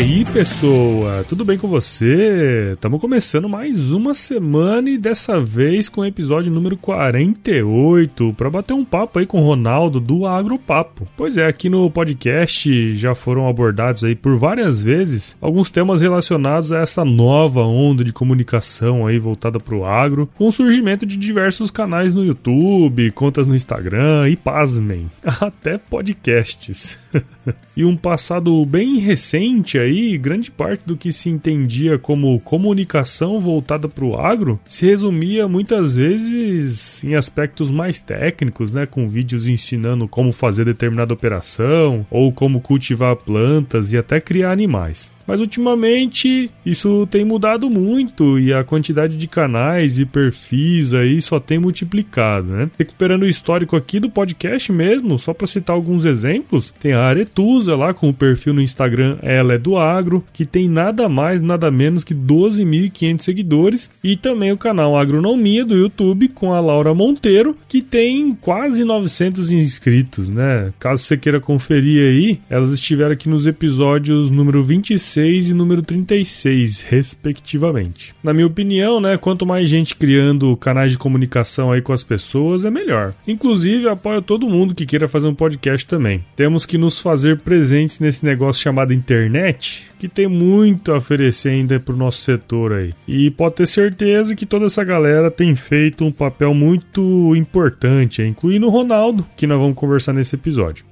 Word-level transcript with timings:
Aí, 0.00 0.24
pessoa, 0.24 1.26
tudo 1.28 1.44
bem 1.44 1.58
com 1.58 1.68
você? 1.68 2.72
Estamos 2.72 2.98
começando 3.02 3.50
mais 3.50 3.92
uma 3.92 4.14
semana 4.14 4.88
e 4.88 4.96
dessa 4.96 5.38
vez 5.38 5.90
com 5.90 6.00
o 6.00 6.06
episódio 6.06 6.50
número 6.50 6.74
48 6.74 8.32
para 8.32 8.48
bater 8.48 8.72
um 8.72 8.82
papo 8.82 9.18
aí 9.18 9.26
com 9.26 9.42
o 9.42 9.44
Ronaldo 9.44 10.00
do 10.00 10.26
Agropapo. 10.26 11.06
Pois 11.18 11.36
é, 11.36 11.46
aqui 11.46 11.68
no 11.68 11.90
podcast 11.90 12.94
já 12.94 13.14
foram 13.14 13.46
abordados 13.46 14.02
aí 14.02 14.14
por 14.14 14.38
várias 14.38 14.82
vezes 14.82 15.36
alguns 15.38 15.70
temas 15.70 16.00
relacionados 16.00 16.72
a 16.72 16.78
essa 16.78 17.04
nova 17.04 17.60
onda 17.60 18.02
de 18.02 18.12
comunicação 18.12 19.06
aí 19.06 19.18
voltada 19.18 19.60
para 19.60 19.74
o 19.74 19.84
agro, 19.84 20.26
com 20.34 20.48
o 20.48 20.52
surgimento 20.52 21.04
de 21.04 21.18
diversos 21.18 21.70
canais 21.70 22.14
no 22.14 22.24
YouTube, 22.24 23.10
contas 23.10 23.46
no 23.46 23.54
Instagram 23.54 24.30
e 24.30 24.36
pasmem, 24.36 25.10
até 25.42 25.76
podcasts. 25.76 26.98
e 27.76 27.84
um 27.84 27.96
passado 27.96 28.64
bem 28.64 28.98
recente 28.98 29.78
aí, 29.78 30.16
grande 30.18 30.50
parte 30.50 30.82
do 30.86 30.96
que 30.96 31.12
se 31.12 31.28
entendia 31.28 31.98
como 31.98 32.38
comunicação 32.40 33.38
voltada 33.38 33.88
para 33.88 34.04
o 34.04 34.16
agro 34.16 34.60
se 34.66 34.86
resumia 34.86 35.48
muitas 35.48 35.94
vezes 35.94 37.02
em 37.04 37.14
aspectos 37.14 37.70
mais 37.70 38.00
técnicos, 38.00 38.72
né, 38.72 38.86
com 38.86 39.08
vídeos 39.08 39.46
ensinando 39.46 40.08
como 40.08 40.32
fazer 40.32 40.64
determinada 40.64 41.14
operação 41.14 42.06
ou 42.10 42.32
como 42.32 42.60
cultivar 42.60 43.16
plantas 43.16 43.92
e 43.92 43.98
até 43.98 44.20
criar 44.20 44.52
animais. 44.52 45.12
Mas 45.30 45.38
ultimamente 45.38 46.50
isso 46.66 47.06
tem 47.08 47.24
mudado 47.24 47.70
muito 47.70 48.36
e 48.36 48.52
a 48.52 48.64
quantidade 48.64 49.16
de 49.16 49.28
canais 49.28 49.96
e 49.96 50.04
perfis 50.04 50.92
aí 50.92 51.22
só 51.22 51.38
tem 51.38 51.56
multiplicado, 51.56 52.48
né? 52.48 52.68
Recuperando 52.76 53.22
o 53.22 53.28
histórico 53.28 53.76
aqui 53.76 54.00
do 54.00 54.10
podcast 54.10 54.72
mesmo, 54.72 55.16
só 55.20 55.32
para 55.32 55.46
citar 55.46 55.76
alguns 55.76 56.04
exemplos, 56.04 56.74
tem 56.80 56.94
a 56.94 57.02
Aretusa 57.02 57.76
lá 57.76 57.94
com 57.94 58.08
o 58.08 58.12
perfil 58.12 58.54
no 58.54 58.60
Instagram 58.60 59.18
Ela 59.22 59.54
é 59.54 59.58
do 59.58 59.76
Agro, 59.76 60.24
que 60.32 60.44
tem 60.44 60.68
nada 60.68 61.08
mais, 61.08 61.40
nada 61.40 61.70
menos 61.70 62.02
que 62.02 62.12
12.500 62.12 63.20
seguidores, 63.20 63.88
e 64.02 64.16
também 64.16 64.50
o 64.50 64.58
canal 64.58 64.98
Agronomia 64.98 65.64
do 65.64 65.76
YouTube 65.76 66.26
com 66.26 66.52
a 66.52 66.58
Laura 66.58 66.92
Monteiro, 66.92 67.56
que 67.68 67.80
tem 67.80 68.34
quase 68.34 68.82
900 68.82 69.52
inscritos, 69.52 70.28
né? 70.28 70.72
Caso 70.80 71.04
você 71.04 71.16
queira 71.16 71.38
conferir 71.38 72.02
aí, 72.02 72.40
elas 72.50 72.72
estiveram 72.72 73.12
aqui 73.12 73.28
nos 73.28 73.46
episódios 73.46 74.32
número 74.32 74.60
26 74.60 75.19
26 75.20 75.50
e 75.50 75.54
número 75.54 75.82
36, 75.82 76.82
respectivamente. 76.82 78.14
Na 78.22 78.32
minha 78.32 78.46
opinião, 78.46 79.00
né, 79.00 79.16
quanto 79.16 79.46
mais 79.46 79.68
gente 79.68 79.94
criando 79.94 80.56
canais 80.56 80.92
de 80.92 80.98
comunicação 80.98 81.70
aí 81.70 81.82
com 81.82 81.92
as 81.92 82.02
pessoas, 82.02 82.64
é 82.64 82.70
melhor. 82.70 83.12
Inclusive, 83.26 83.88
apoio 83.88 84.22
todo 84.22 84.48
mundo 84.48 84.74
que 84.74 84.86
queira 84.86 85.06
fazer 85.06 85.28
um 85.28 85.34
podcast 85.34 85.86
também. 85.86 86.24
Temos 86.34 86.64
que 86.64 86.78
nos 86.78 86.98
fazer 86.98 87.38
presentes 87.38 87.98
nesse 87.98 88.24
negócio 88.24 88.62
chamado 88.62 88.94
internet, 88.94 89.88
que 89.98 90.08
tem 90.08 90.26
muito 90.26 90.92
a 90.92 90.96
oferecer 90.96 91.50
ainda 91.50 91.78
para 91.78 91.94
o 91.94 91.98
nosso 91.98 92.22
setor 92.22 92.72
aí. 92.72 92.92
E 93.06 93.30
pode 93.30 93.56
ter 93.56 93.66
certeza 93.66 94.34
que 94.34 94.46
toda 94.46 94.66
essa 94.66 94.82
galera 94.82 95.30
tem 95.30 95.54
feito 95.54 96.04
um 96.04 96.12
papel 96.12 96.54
muito 96.54 97.34
importante, 97.36 98.22
incluindo 98.22 98.66
o 98.66 98.70
Ronaldo, 98.70 99.26
que 99.36 99.46
nós 99.46 99.58
vamos 99.58 99.76
conversar 99.76 100.12
nesse 100.12 100.34
episódio. 100.34 100.89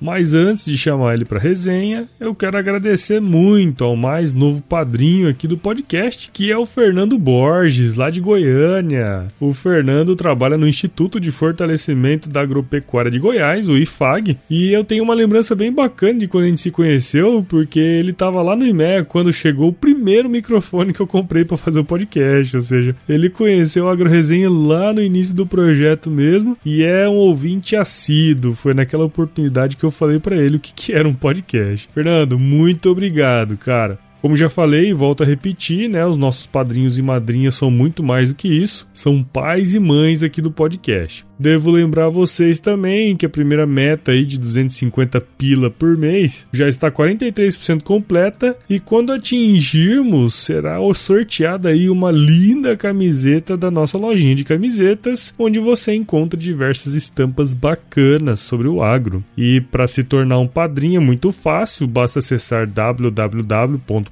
Mas 0.00 0.34
antes 0.34 0.64
de 0.64 0.78
chamar 0.78 1.14
ele 1.14 1.24
para 1.24 1.38
resenha, 1.38 2.08
eu 2.18 2.34
quero 2.34 2.56
agradecer 2.56 3.20
muito 3.20 3.84
ao 3.84 3.94
mais 3.94 4.32
novo 4.32 4.62
padrinho 4.62 5.28
aqui 5.28 5.46
do 5.46 5.58
podcast, 5.58 6.30
que 6.32 6.50
é 6.50 6.56
o 6.56 6.64
Fernando 6.64 7.18
Borges, 7.18 7.96
lá 7.96 8.08
de 8.08 8.20
Goiânia. 8.20 9.26
O 9.38 9.52
Fernando 9.52 10.16
trabalha 10.16 10.56
no 10.56 10.66
Instituto 10.66 11.20
de 11.20 11.30
Fortalecimento 11.30 12.28
da 12.28 12.40
Agropecuária 12.40 13.10
de 13.10 13.18
Goiás, 13.18 13.68
o 13.68 13.76
IFAG, 13.76 14.38
e 14.48 14.72
eu 14.72 14.84
tenho 14.84 15.04
uma 15.04 15.14
lembrança 15.14 15.54
bem 15.54 15.72
bacana 15.72 16.20
de 16.20 16.28
quando 16.28 16.44
a 16.44 16.48
gente 16.48 16.60
se 16.62 16.70
conheceu, 16.70 17.44
porque 17.48 17.78
ele 17.78 18.12
estava 18.12 18.40
lá 18.42 18.56
no 18.56 18.66
IMEA 18.66 19.04
quando 19.04 19.32
chegou 19.32 19.68
o 19.68 19.72
primeiro 19.72 20.28
microfone 20.28 20.92
que 20.92 21.00
eu 21.00 21.06
comprei 21.06 21.44
para 21.44 21.56
fazer 21.56 21.80
o 21.80 21.84
podcast, 21.84 22.56
ou 22.56 22.62
seja, 22.62 22.96
ele 23.08 23.28
conheceu 23.28 23.88
a 23.88 23.92
AgroResenha 23.92 24.48
lá 24.48 24.92
no 24.92 25.02
início 25.02 25.34
do 25.34 25.46
projeto 25.46 26.10
mesmo 26.10 26.56
e 26.64 26.82
é 26.82 27.08
um 27.08 27.16
ouvinte 27.16 27.76
assíduo. 27.76 28.54
Foi 28.54 28.72
naquela 28.72 29.04
oportunidade 29.04 29.76
que 29.76 29.84
eu 29.84 29.89
eu 29.90 29.92
falei 29.92 30.18
para 30.18 30.36
ele 30.36 30.56
o 30.56 30.60
que, 30.60 30.72
que 30.72 30.92
era 30.92 31.08
um 31.08 31.14
podcast. 31.14 31.88
Fernando, 31.92 32.38
muito 32.38 32.90
obrigado, 32.90 33.56
cara. 33.56 33.98
Como 34.20 34.36
já 34.36 34.50
falei 34.50 34.90
e 34.90 34.94
volto 34.94 35.22
a 35.22 35.26
repetir, 35.26 35.88
né? 35.88 36.04
Os 36.04 36.16
nossos 36.16 36.46
padrinhos 36.46 36.98
e 36.98 37.02
madrinhas 37.02 37.54
são 37.54 37.70
muito 37.70 38.02
mais 38.02 38.28
do 38.28 38.34
que 38.34 38.48
isso, 38.48 38.88
são 38.92 39.22
pais 39.22 39.74
e 39.74 39.78
mães 39.78 40.22
aqui 40.22 40.42
do 40.42 40.50
podcast. 40.50 41.24
Devo 41.38 41.70
lembrar 41.70 42.10
vocês 42.10 42.60
também 42.60 43.16
que 43.16 43.24
a 43.24 43.28
primeira 43.28 43.66
meta 43.66 44.12
aí 44.12 44.26
de 44.26 44.38
250 44.38 45.22
pila 45.38 45.70
por 45.70 45.96
mês 45.96 46.46
já 46.52 46.68
está 46.68 46.90
43% 46.90 47.82
completa 47.82 48.54
e 48.68 48.78
quando 48.78 49.10
atingirmos 49.10 50.34
será 50.34 50.76
sorteada 50.94 51.70
aí 51.70 51.88
uma 51.88 52.10
linda 52.10 52.76
camiseta 52.76 53.56
da 53.56 53.70
nossa 53.70 53.96
lojinha 53.96 54.34
de 54.34 54.44
camisetas, 54.44 55.32
onde 55.38 55.58
você 55.58 55.94
encontra 55.94 56.38
diversas 56.38 56.92
estampas 56.92 57.54
bacanas 57.54 58.40
sobre 58.40 58.68
o 58.68 58.82
agro. 58.82 59.24
E 59.34 59.62
para 59.62 59.86
se 59.86 60.04
tornar 60.04 60.38
um 60.38 60.46
padrinho 60.46 61.00
é 61.00 61.04
muito 61.04 61.32
fácil, 61.32 61.86
basta 61.86 62.18
acessar 62.18 62.66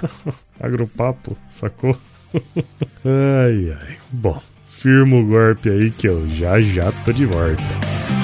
agropapo, 0.58 1.36
sacou? 1.50 1.94
ai, 3.04 3.76
ai. 3.78 3.96
Bom, 4.10 4.40
firma 4.66 5.16
o 5.16 5.26
golpe 5.26 5.68
aí 5.68 5.90
que 5.90 6.08
eu 6.08 6.26
já 6.30 6.58
já 6.62 6.90
tô 7.04 7.12
de 7.12 7.26
volta. 7.26 8.17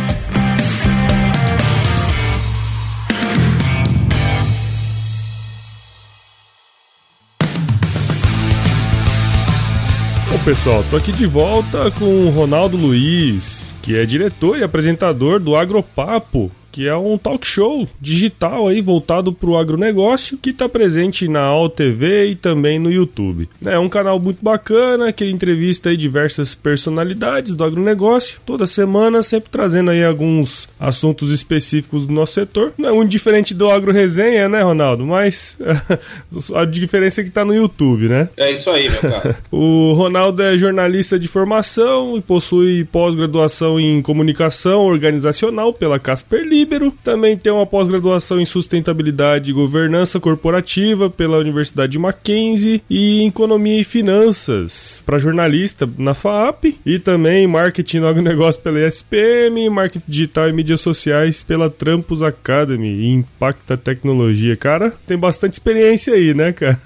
Pessoal, 10.44 10.84
tô 10.90 10.96
aqui 10.96 11.10
de 11.10 11.26
volta 11.26 11.90
com 11.92 12.26
o 12.26 12.28
Ronaldo 12.28 12.76
Luiz, 12.76 13.74
que 13.80 13.96
é 13.96 14.04
diretor 14.04 14.58
e 14.58 14.62
apresentador 14.62 15.40
do 15.40 15.56
Agropapo, 15.56 16.52
que 16.74 16.88
é 16.88 16.96
um 16.96 17.16
talk 17.16 17.46
show 17.46 17.86
digital 18.00 18.66
aí 18.66 18.80
voltado 18.80 19.32
para 19.32 19.48
o 19.48 19.56
agronegócio 19.56 20.36
que 20.36 20.50
está 20.50 20.68
presente 20.68 21.28
na 21.28 21.38
All 21.38 21.68
TV 21.68 22.30
e 22.30 22.34
também 22.34 22.80
no 22.80 22.90
YouTube. 22.90 23.48
É 23.64 23.78
um 23.78 23.88
canal 23.88 24.18
muito 24.18 24.42
bacana 24.42 25.12
que 25.12 25.24
entrevista 25.24 25.90
aí 25.90 25.96
diversas 25.96 26.52
personalidades 26.52 27.54
do 27.54 27.62
agronegócio 27.62 28.40
toda 28.44 28.66
semana, 28.66 29.22
sempre 29.22 29.50
trazendo 29.50 29.92
aí 29.92 30.02
alguns 30.02 30.68
assuntos 30.80 31.30
específicos 31.30 32.08
do 32.08 32.12
nosso 32.12 32.32
setor. 32.32 32.72
Não 32.76 32.88
é 32.88 32.92
muito 32.92 33.10
diferente 33.10 33.54
do 33.54 33.70
Agro 33.70 33.92
Resenha, 33.92 34.48
né, 34.48 34.60
Ronaldo? 34.60 35.06
Mas 35.06 35.56
a 36.56 36.64
diferença 36.64 37.20
é 37.20 37.24
que 37.24 37.30
está 37.30 37.44
no 37.44 37.54
YouTube, 37.54 38.08
né? 38.08 38.28
É 38.36 38.50
isso 38.50 38.68
aí, 38.68 38.90
meu 38.90 39.00
cara. 39.00 39.38
o 39.48 39.92
Ronaldo 39.92 40.42
é 40.42 40.58
jornalista 40.58 41.20
de 41.20 41.28
formação 41.28 42.16
e 42.16 42.20
possui 42.20 42.82
pós-graduação 42.82 43.78
em 43.78 44.02
comunicação 44.02 44.80
organizacional 44.80 45.72
pela 45.72 46.00
Casper 46.00 46.44
Lee 46.44 46.63
Libero, 46.64 46.90
também 47.04 47.36
tem 47.36 47.52
uma 47.52 47.66
pós-graduação 47.66 48.40
em 48.40 48.46
sustentabilidade 48.46 49.50
e 49.50 49.54
governança 49.54 50.18
corporativa 50.18 51.10
pela 51.10 51.36
Universidade 51.36 51.98
Mackenzie 51.98 52.82
e 52.88 53.20
em 53.20 53.28
economia 53.28 53.82
e 53.82 53.84
finanças 53.84 55.02
para 55.04 55.18
jornalista 55.18 55.86
na 55.98 56.14
FAP 56.14 56.78
e 56.86 56.98
também 56.98 57.46
marketing 57.46 57.98
no 57.98 58.06
agronegócio 58.06 58.62
pela 58.62 58.80
ESPM, 58.80 59.68
marketing 59.68 60.04
digital 60.08 60.48
e 60.48 60.54
mídias 60.54 60.80
sociais 60.80 61.44
pela 61.44 61.68
Trampus 61.68 62.22
Academy 62.22 62.88
e 62.88 63.08
Impacta 63.08 63.76
Tecnologia. 63.76 64.56
Cara, 64.56 64.90
tem 65.06 65.18
bastante 65.18 65.52
experiência 65.52 66.14
aí, 66.14 66.32
né, 66.32 66.50
cara? 66.52 66.80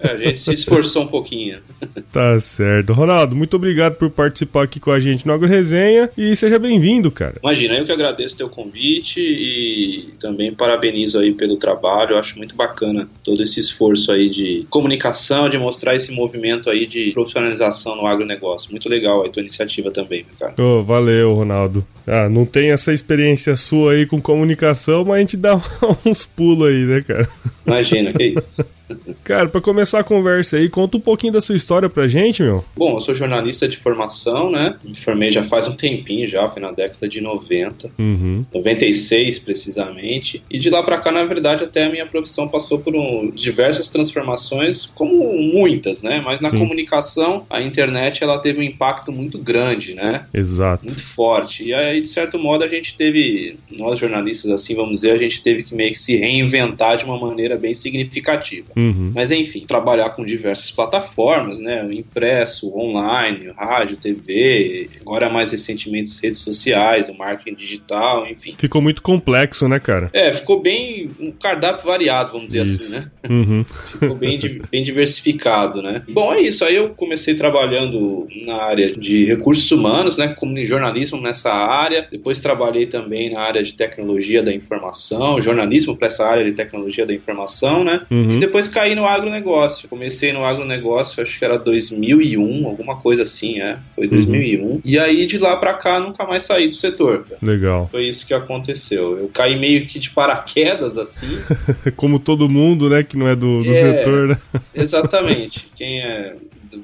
É, 0.00 0.12
a 0.12 0.16
gente 0.16 0.38
se 0.38 0.54
esforçou 0.54 1.02
um 1.02 1.08
pouquinho. 1.08 1.58
tá 2.10 2.38
certo. 2.40 2.92
Ronaldo, 2.94 3.36
muito 3.36 3.56
obrigado 3.56 3.96
por 3.96 4.08
participar 4.08 4.62
aqui 4.62 4.80
com 4.80 4.90
a 4.90 4.98
gente 4.98 5.26
no 5.26 5.32
Agro 5.34 5.48
Resenha 5.48 6.08
e 6.16 6.34
seja 6.34 6.58
bem-vindo, 6.58 7.10
cara. 7.10 7.36
Imagina, 7.42 7.74
eu 7.74 7.84
que 7.84 7.92
agradeço 7.92 8.34
o 8.34 8.38
teu 8.38 8.48
convite 8.48 9.17
e 9.18 10.14
também 10.18 10.52
parabenizo 10.54 11.18
aí 11.18 11.32
pelo 11.32 11.56
trabalho. 11.56 12.12
Eu 12.12 12.18
acho 12.18 12.36
muito 12.36 12.54
bacana 12.54 13.08
todo 13.22 13.42
esse 13.42 13.60
esforço 13.60 14.12
aí 14.12 14.28
de 14.28 14.66
comunicação, 14.70 15.48
de 15.48 15.58
mostrar 15.58 15.94
esse 15.94 16.12
movimento 16.12 16.70
aí 16.70 16.86
de 16.86 17.12
profissionalização 17.12 17.96
no 17.96 18.06
agronegócio. 18.06 18.70
Muito 18.70 18.88
legal 18.88 19.24
a 19.24 19.28
tua 19.28 19.40
iniciativa 19.40 19.90
também, 19.90 20.24
cara. 20.38 20.54
Oh, 20.60 20.82
valeu, 20.82 21.34
Ronaldo. 21.34 21.86
Ah, 22.06 22.28
não 22.28 22.46
tem 22.46 22.70
essa 22.70 22.92
experiência 22.92 23.56
sua 23.56 23.92
aí 23.92 24.06
com 24.06 24.20
comunicação, 24.20 25.04
mas 25.04 25.16
a 25.16 25.20
gente 25.20 25.36
dá 25.36 25.60
uns 26.04 26.24
pulos 26.24 26.68
aí, 26.68 26.84
né, 26.84 27.02
cara? 27.02 27.28
Imagina, 27.66 28.12
que 28.12 28.24
isso. 28.24 28.66
Cara, 29.24 29.48
para 29.48 29.60
começar 29.60 30.00
a 30.00 30.04
conversa 30.04 30.56
aí, 30.56 30.68
conta 30.68 30.96
um 30.96 31.00
pouquinho 31.00 31.32
da 31.32 31.40
sua 31.40 31.56
história 31.56 31.88
pra 31.88 32.08
gente, 32.08 32.42
meu. 32.42 32.64
Bom, 32.76 32.94
eu 32.94 33.00
sou 33.00 33.14
jornalista 33.14 33.68
de 33.68 33.76
formação, 33.76 34.50
né? 34.50 34.76
Me 34.84 34.96
formei 34.96 35.30
já 35.30 35.42
faz 35.42 35.68
um 35.68 35.76
tempinho 35.76 36.26
já, 36.26 36.46
foi 36.48 36.62
na 36.62 36.70
década 36.70 37.08
de 37.08 37.20
90, 37.20 37.90
uhum. 37.98 38.44
96 38.54 39.38
precisamente. 39.40 40.42
E 40.50 40.58
de 40.58 40.70
lá 40.70 40.82
para 40.82 40.98
cá, 40.98 41.12
na 41.12 41.24
verdade, 41.24 41.64
até 41.64 41.84
a 41.84 41.90
minha 41.90 42.06
profissão 42.06 42.48
passou 42.48 42.78
por 42.78 42.94
um, 42.96 43.30
diversas 43.30 43.90
transformações, 43.90 44.86
como 44.86 45.32
muitas, 45.36 46.02
né? 46.02 46.20
Mas 46.24 46.40
na 46.40 46.50
Sim. 46.50 46.58
comunicação, 46.58 47.44
a 47.50 47.60
internet 47.60 48.22
ela 48.22 48.38
teve 48.38 48.60
um 48.60 48.62
impacto 48.62 49.12
muito 49.12 49.38
grande, 49.38 49.94
né? 49.94 50.26
Exato. 50.32 50.84
Muito 50.84 51.04
forte. 51.04 51.64
E 51.64 51.74
aí, 51.74 52.00
de 52.00 52.08
certo 52.08 52.38
modo, 52.38 52.64
a 52.64 52.68
gente 52.68 52.96
teve, 52.96 53.58
nós 53.70 53.98
jornalistas, 53.98 54.50
assim, 54.50 54.74
vamos 54.74 55.00
dizer, 55.00 55.12
a 55.12 55.18
gente 55.18 55.42
teve 55.42 55.62
que 55.62 55.74
meio 55.74 55.92
que 55.92 56.00
se 56.00 56.16
reinventar 56.16 56.96
de 56.96 57.04
uma 57.04 57.18
maneira 57.18 57.56
bem 57.56 57.74
significativa. 57.74 58.66
Uhum. 58.78 59.10
Mas 59.12 59.32
enfim, 59.32 59.64
trabalhar 59.66 60.10
com 60.10 60.24
diversas 60.24 60.70
plataformas, 60.70 61.58
né? 61.58 61.84
O 61.84 61.92
impresso, 61.92 62.72
online, 62.78 63.50
rádio, 63.56 63.96
TV, 63.96 64.88
agora 65.00 65.28
mais 65.28 65.50
recentemente 65.50 66.10
as 66.10 66.18
redes 66.20 66.38
sociais, 66.38 67.08
o 67.08 67.18
marketing 67.18 67.56
digital, 67.56 68.26
enfim. 68.28 68.54
Ficou 68.56 68.80
muito 68.80 69.02
complexo, 69.02 69.68
né, 69.68 69.80
cara? 69.80 70.10
É, 70.12 70.32
ficou 70.32 70.60
bem 70.60 71.10
um 71.18 71.32
cardápio 71.32 71.86
variado, 71.86 72.32
vamos 72.32 72.48
dizer 72.48 72.64
isso. 72.64 72.82
assim, 72.82 72.92
né? 72.92 73.10
Uhum. 73.28 73.62
ficou 73.64 74.14
bem, 74.14 74.38
bem 74.70 74.82
diversificado, 74.82 75.82
né? 75.82 76.02
Bom, 76.08 76.32
é 76.32 76.40
isso. 76.40 76.64
Aí 76.64 76.76
eu 76.76 76.90
comecei 76.90 77.34
trabalhando 77.34 78.26
na 78.46 78.56
área 78.62 78.90
de 78.92 79.26
recursos 79.26 79.70
humanos, 79.70 80.16
né? 80.16 80.28
Como 80.28 80.64
jornalismo 80.64 81.20
nessa 81.20 81.52
área. 81.52 82.06
Depois 82.10 82.40
trabalhei 82.40 82.86
também 82.86 83.30
na 83.30 83.40
área 83.40 83.62
de 83.62 83.74
tecnologia 83.74 84.42
da 84.42 84.52
informação, 84.52 85.40
jornalismo 85.40 85.96
para 85.96 86.08
essa 86.08 86.26
área 86.26 86.44
de 86.44 86.52
tecnologia 86.52 87.04
da 87.04 87.12
informação, 87.12 87.84
né? 87.84 88.00
Uhum. 88.10 88.36
E 88.36 88.40
depois 88.40 88.67
depois 88.68 88.70
caí 88.70 88.94
no 88.94 89.06
agronegócio. 89.06 89.88
Comecei 89.88 90.32
no 90.32 90.44
agronegócio, 90.44 91.22
acho 91.22 91.38
que 91.38 91.44
era 91.44 91.58
2001, 91.58 92.66
alguma 92.66 92.96
coisa 92.96 93.22
assim, 93.22 93.60
é. 93.60 93.78
Foi 93.94 94.06
2001. 94.06 94.64
Uhum. 94.64 94.80
E 94.84 94.98
aí 94.98 95.26
de 95.26 95.38
lá 95.38 95.56
pra 95.56 95.74
cá 95.74 95.98
nunca 95.98 96.24
mais 96.24 96.44
saí 96.44 96.68
do 96.68 96.74
setor. 96.74 97.26
Legal. 97.42 97.88
Foi 97.90 98.06
isso 98.06 98.26
que 98.26 98.34
aconteceu. 98.34 99.18
Eu 99.18 99.28
caí 99.28 99.58
meio 99.58 99.86
que 99.86 99.98
de 99.98 100.10
paraquedas 100.10 100.98
assim. 100.98 101.38
Como 101.96 102.18
todo 102.18 102.48
mundo, 102.48 102.88
né, 102.88 103.02
que 103.02 103.16
não 103.16 103.28
é 103.28 103.34
do, 103.34 103.62
do 103.62 103.70
é, 103.70 103.74
setor, 103.74 104.28
né? 104.28 104.38
exatamente. 104.74 105.70
Quem 105.74 106.02
é 106.02 106.34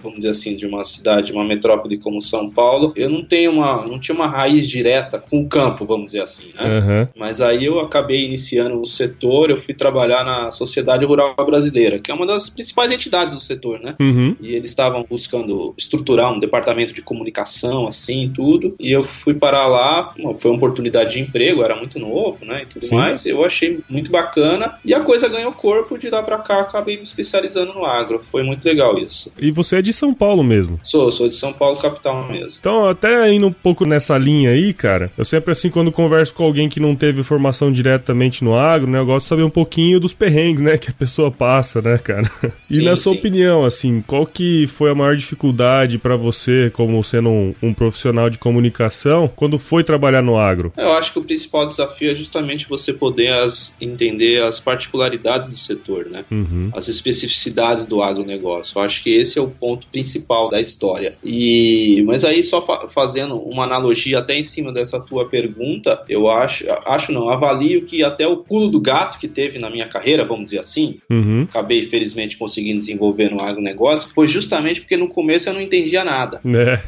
vamos 0.01 0.19
dizer 0.19 0.31
assim, 0.31 0.57
de 0.57 0.67
uma 0.67 0.85
cidade, 0.85 1.33
uma 1.33 1.45
metrópole 1.45 1.99
como 1.99 2.21
São 2.21 2.51
Paulo, 2.51 2.93
eu 2.97 3.09
não 3.09 3.25
tenho 3.25 3.53
uma, 3.53 3.87
não 3.87 3.99
tinha 3.99 4.15
uma 4.15 4.27
raiz 4.27 4.67
direta 4.67 5.19
com 5.19 5.41
o 5.41 5.49
campo, 5.49 5.85
vamos 5.85 6.07
dizer 6.07 6.23
assim, 6.23 6.51
né? 6.55 6.81
Uhum. 6.81 7.07
Mas 7.17 7.41
aí 7.41 7.65
eu 7.65 7.81
acabei 7.81 8.25
iniciando 8.25 8.77
no 8.77 8.87
setor, 8.87 9.51
eu 9.51 9.59
fui 9.59 9.75
trabalhar 9.75 10.25
na 10.25 10.51
Sociedade 10.51 11.05
Rural 11.05 11.35
Brasileira, 11.37 11.99
que 11.99 12.11
é 12.11 12.15
uma 12.15 12.27
das 12.27 12.51
principais 12.51 12.91
entidades 12.93 13.35
do 13.35 13.41
setor, 13.41 13.81
né? 13.81 13.95
Uhum. 14.01 14.37
E 14.41 14.55
eles 14.55 14.71
estavam 14.71 15.05
buscando 15.09 15.75
estruturar 15.77 16.33
um 16.33 16.39
departamento 16.39 16.93
de 16.93 17.03
comunicação, 17.03 17.87
assim, 17.87 18.31
tudo, 18.35 18.75
e 18.79 18.91
eu 18.93 19.03
fui 19.03 19.35
parar 19.35 19.67
lá, 19.67 20.15
foi 20.39 20.51
uma 20.51 20.57
oportunidade 20.57 21.15
de 21.15 21.21
emprego, 21.21 21.63
era 21.63 21.77
muito 21.77 21.99
novo, 21.99 22.45
né, 22.45 22.63
e 22.63 22.67
tudo 22.67 22.85
Sim. 22.85 22.97
mais, 22.97 23.27
eu 23.27 23.45
achei 23.45 23.81
muito 23.89 24.11
bacana, 24.11 24.79
e 24.85 24.95
a 24.95 25.01
coisa 25.01 25.29
ganhou 25.29 25.53
corpo, 25.53 25.99
de 25.99 26.11
lá 26.11 26.23
pra 26.23 26.39
cá 26.39 26.61
acabei 26.61 26.97
me 26.97 27.03
especializando 27.03 27.73
no 27.73 27.85
agro, 27.85 28.25
foi 28.31 28.43
muito 28.43 28.65
legal 28.65 28.99
isso. 28.99 29.33
E 29.39 29.51
você 29.51 29.74
é 29.77 29.83
de 29.83 29.93
São 29.93 30.15
Paulo 30.15 30.43
mesmo. 30.43 30.79
Sou, 30.83 31.11
sou 31.11 31.29
de 31.29 31.35
São 31.35 31.53
Paulo, 31.53 31.77
capital 31.77 32.27
mesmo. 32.29 32.59
Então, 32.61 32.89
até 32.89 33.33
indo 33.33 33.47
um 33.47 33.53
pouco 33.53 33.87
nessa 33.87 34.17
linha 34.17 34.51
aí, 34.51 34.73
cara, 34.73 35.11
eu 35.17 35.25
sempre 35.25 35.53
assim, 35.53 35.71
quando 35.71 35.91
converso 35.93 36.35
com 36.35 36.45
alguém 36.45 36.69
que 36.69 36.81
não 36.81 36.95
teve 36.95 37.23
formação 37.23 37.73
diretamente 37.73 38.45
no 38.45 38.55
agro, 38.55 38.91
né, 38.91 38.99
eu 38.99 39.07
gosto 39.07 39.25
de 39.25 39.29
saber 39.29 39.43
um 39.43 39.51
pouquinho 39.51 40.01
dos 40.01 40.15
perrengues, 40.15 40.61
né, 40.61 40.79
que 40.79 40.91
a 40.91 40.93
pessoa 40.93 41.31
passa, 41.31 41.81
né, 41.81 41.99
cara? 41.99 42.31
Sim, 42.59 42.81
e 42.81 42.85
na 42.85 42.97
sua 42.97 43.13
sim. 43.13 43.19
opinião, 43.19 43.65
assim, 43.65 44.03
qual 44.07 44.27
que 44.27 44.67
foi 44.67 44.91
a 44.91 44.95
maior 44.95 45.17
dificuldade 45.17 45.99
para 45.99 46.17
você, 46.17 46.71
como 46.73 47.03
sendo 47.03 47.29
um, 47.29 47.55
um, 47.63 47.75
profissional 47.75 48.31
de 48.31 48.39
comunicação, 48.39 49.31
quando 49.35 49.59
foi 49.59 49.85
trabalhar 49.85 50.23
no 50.23 50.39
agro? 50.39 50.73
Eu 50.77 50.93
acho 50.93 51.13
que 51.13 51.19
o 51.19 51.25
principal 51.25 51.67
desafio 51.67 52.11
é 52.11 52.15
justamente 52.15 52.69
você 52.69 52.93
poder 52.93 53.33
as, 53.33 53.77
entender 53.81 54.43
as 54.43 54.59
particularidades 54.59 55.49
do 55.49 55.57
setor, 55.57 56.07
né? 56.07 56.25
Uhum. 56.31 56.71
As 56.73 56.89
especificidades 56.89 57.87
do 57.87 58.03
agronegócio. 58.03 58.79
Eu 58.79 58.83
acho 58.83 59.03
que 59.03 59.11
esse 59.11 59.39
é 59.39 59.43
o 59.43 59.49
ponto 59.65 59.87
principal 59.87 60.51
da 60.51 60.61
história. 60.61 61.17
E 61.25 62.03
mas 62.07 62.23
aí 62.23 62.43
só 62.43 62.61
fa 62.61 62.87
fazendo 62.91 63.37
uma 63.37 63.65
analogia 63.65 64.19
até 64.19 64.37
em 64.37 64.45
cima 64.45 64.71
dessa 64.71 65.01
tua 65.01 65.27
pergunta, 65.27 66.05
eu 66.07 66.29
acho, 66.29 66.67
acho 66.85 67.11
não, 67.13 67.31
avalio 67.31 67.87
que 67.87 68.05
até 68.05 68.27
o 68.27 68.37
pulo 68.37 68.69
do 68.69 68.79
gato 68.79 69.19
que 69.19 69.27
teve 69.27 69.59
na 69.59 69.71
minha 69.71 69.87
carreira, 69.87 70.23
vamos 70.23 70.45
dizer 70.45 70.59
assim, 70.59 70.99
uhum. 71.09 71.47
acabei 71.49 71.81
felizmente 71.81 72.37
conseguindo 72.37 72.79
desenvolver 72.79 73.31
no 73.31 73.43
agronegócio, 73.43 74.11
foi 74.15 74.27
justamente 74.27 74.83
porque 74.83 74.99
no 74.99 75.09
começo 75.09 75.49
eu 75.49 75.55
não 75.55 75.63
entendia 75.63 76.05
nada. 76.05 76.43
É. 76.45 76.83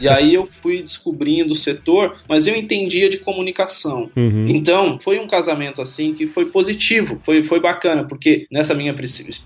e 0.00 0.08
aí 0.08 0.34
eu 0.34 0.46
fui 0.46 0.82
descobrindo 0.82 1.52
o 1.52 1.56
setor, 1.56 2.16
mas 2.28 2.46
eu 2.46 2.56
entendia 2.56 3.08
de 3.08 3.18
comunicação. 3.18 4.10
Uhum. 4.16 4.46
Então, 4.48 4.98
foi 5.00 5.18
um 5.18 5.26
casamento 5.26 5.80
assim 5.80 6.12
que 6.14 6.26
foi 6.26 6.46
positivo, 6.46 7.20
foi, 7.22 7.44
foi 7.44 7.60
bacana, 7.60 8.04
porque 8.04 8.46
nessa 8.50 8.74
minha 8.74 8.94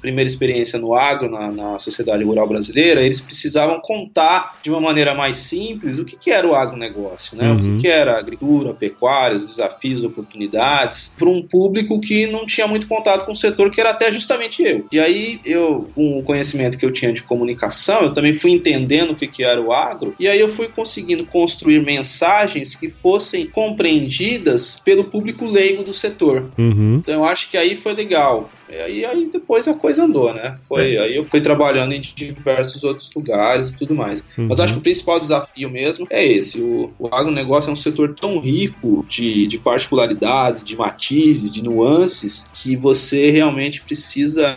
primeira 0.01 0.29
experiência 0.29 0.79
no 0.79 0.95
agro, 0.95 1.31
na, 1.31 1.51
na 1.51 1.79
sociedade 1.79 2.25
rural 2.25 2.49
brasileira, 2.49 3.03
eles 3.03 3.21
precisavam 3.21 3.81
contar 3.81 4.59
de 4.63 4.71
uma 4.71 4.81
maneira 4.81 5.15
mais 5.15 5.37
simples 5.37 5.99
o 5.99 6.05
que, 6.05 6.17
que 6.17 6.31
era 6.31 6.47
o 6.47 6.55
agronegócio, 6.55 7.37
né? 7.37 7.51
Uhum. 7.51 7.57
O 7.57 7.61
que, 7.61 7.69
uhum. 7.69 7.79
que 7.79 7.89
era 7.89 8.19
agricultura, 8.19 8.75
pecuária, 8.75 9.37
os 9.37 9.45
desafios, 9.45 10.05
oportunidades, 10.05 11.15
para 11.19 11.29
um 11.29 11.43
público 11.43 12.01
que 12.01 12.27
não 12.27 12.47
tinha 12.47 12.67
muito 12.67 12.87
contato 12.87 13.25
com 13.25 13.33
o 13.33 13.37
setor, 13.37 13.71
que 13.71 13.81
era 13.81 13.91
até 13.91 14.11
justamente 14.11 14.63
eu. 14.63 14.87
E 14.93 14.99
aí, 14.99 15.41
eu, 15.45 15.89
com 15.95 16.19
o 16.19 16.23
conhecimento 16.23 16.79
que 16.79 16.87
eu 16.87 16.93
tinha 16.93 17.13
de 17.13 17.23
comunicação, 17.23 18.03
eu 18.03 18.13
também 18.13 18.35
fui 18.35 18.53
entendendo 18.53 19.13
o 19.13 19.17
que, 19.17 19.27
que 19.27 19.45
era 19.45 19.61
o 19.61 19.73
agro, 19.73 20.14
e 20.19 20.29
aí 20.29 20.41
eu 20.41 20.49
fui 20.49 20.69
conseguindo 20.69 21.25
construir 21.27 21.85
mensagens 21.85 22.75
que 22.75 22.89
fossem 22.89 23.47
compreendidas 23.47 24.81
pelo 24.85 25.05
público 25.05 25.47
leigo 25.47 25.83
do 25.83 25.93
setor. 25.93 26.51
Uhum. 26.59 26.97
Então 26.97 27.15
eu 27.15 27.25
acho 27.25 27.51
que 27.51 27.57
aí 27.57 27.77
foi 27.77 27.95
legal. 27.95 28.51
E 28.69 28.77
aí, 28.77 29.05
aí 29.05 29.29
depois 29.31 29.69
a 29.69 29.75
coisa 29.75 30.05
andou, 30.05 30.33
né? 30.33 30.59
Foi, 30.69 30.95
é. 30.95 31.01
Aí 31.01 31.17
eu 31.17 31.25
fui 31.25 31.41
trabalhando 31.41 31.93
em 31.93 32.01
diversos 32.01 32.83
outros 32.83 33.11
lugares 33.15 33.71
e 33.71 33.77
tudo 33.77 33.95
mais. 33.95 34.29
Uhum. 34.37 34.49
Mas 34.49 34.61
acho 34.61 34.73
que 34.73 34.79
o 34.79 34.83
principal 34.83 35.21
desafio 35.21 35.71
mesmo 35.71 36.07
é 36.11 36.25
esse. 36.27 36.61
O, 36.61 36.91
o 36.99 37.07
agronegócio 37.09 37.71
é 37.71 37.73
um 37.73 37.77
setor 37.77 38.15
tão 38.15 38.39
rico 38.41 39.05
de, 39.09 39.47
de 39.47 39.59
particularidades, 39.59 40.65
de 40.65 40.77
matizes, 40.77 41.53
de 41.53 41.63
nuances, 41.63 42.51
que 42.55 42.75
você 42.75 43.31
realmente 43.31 43.83
precisa 43.83 44.57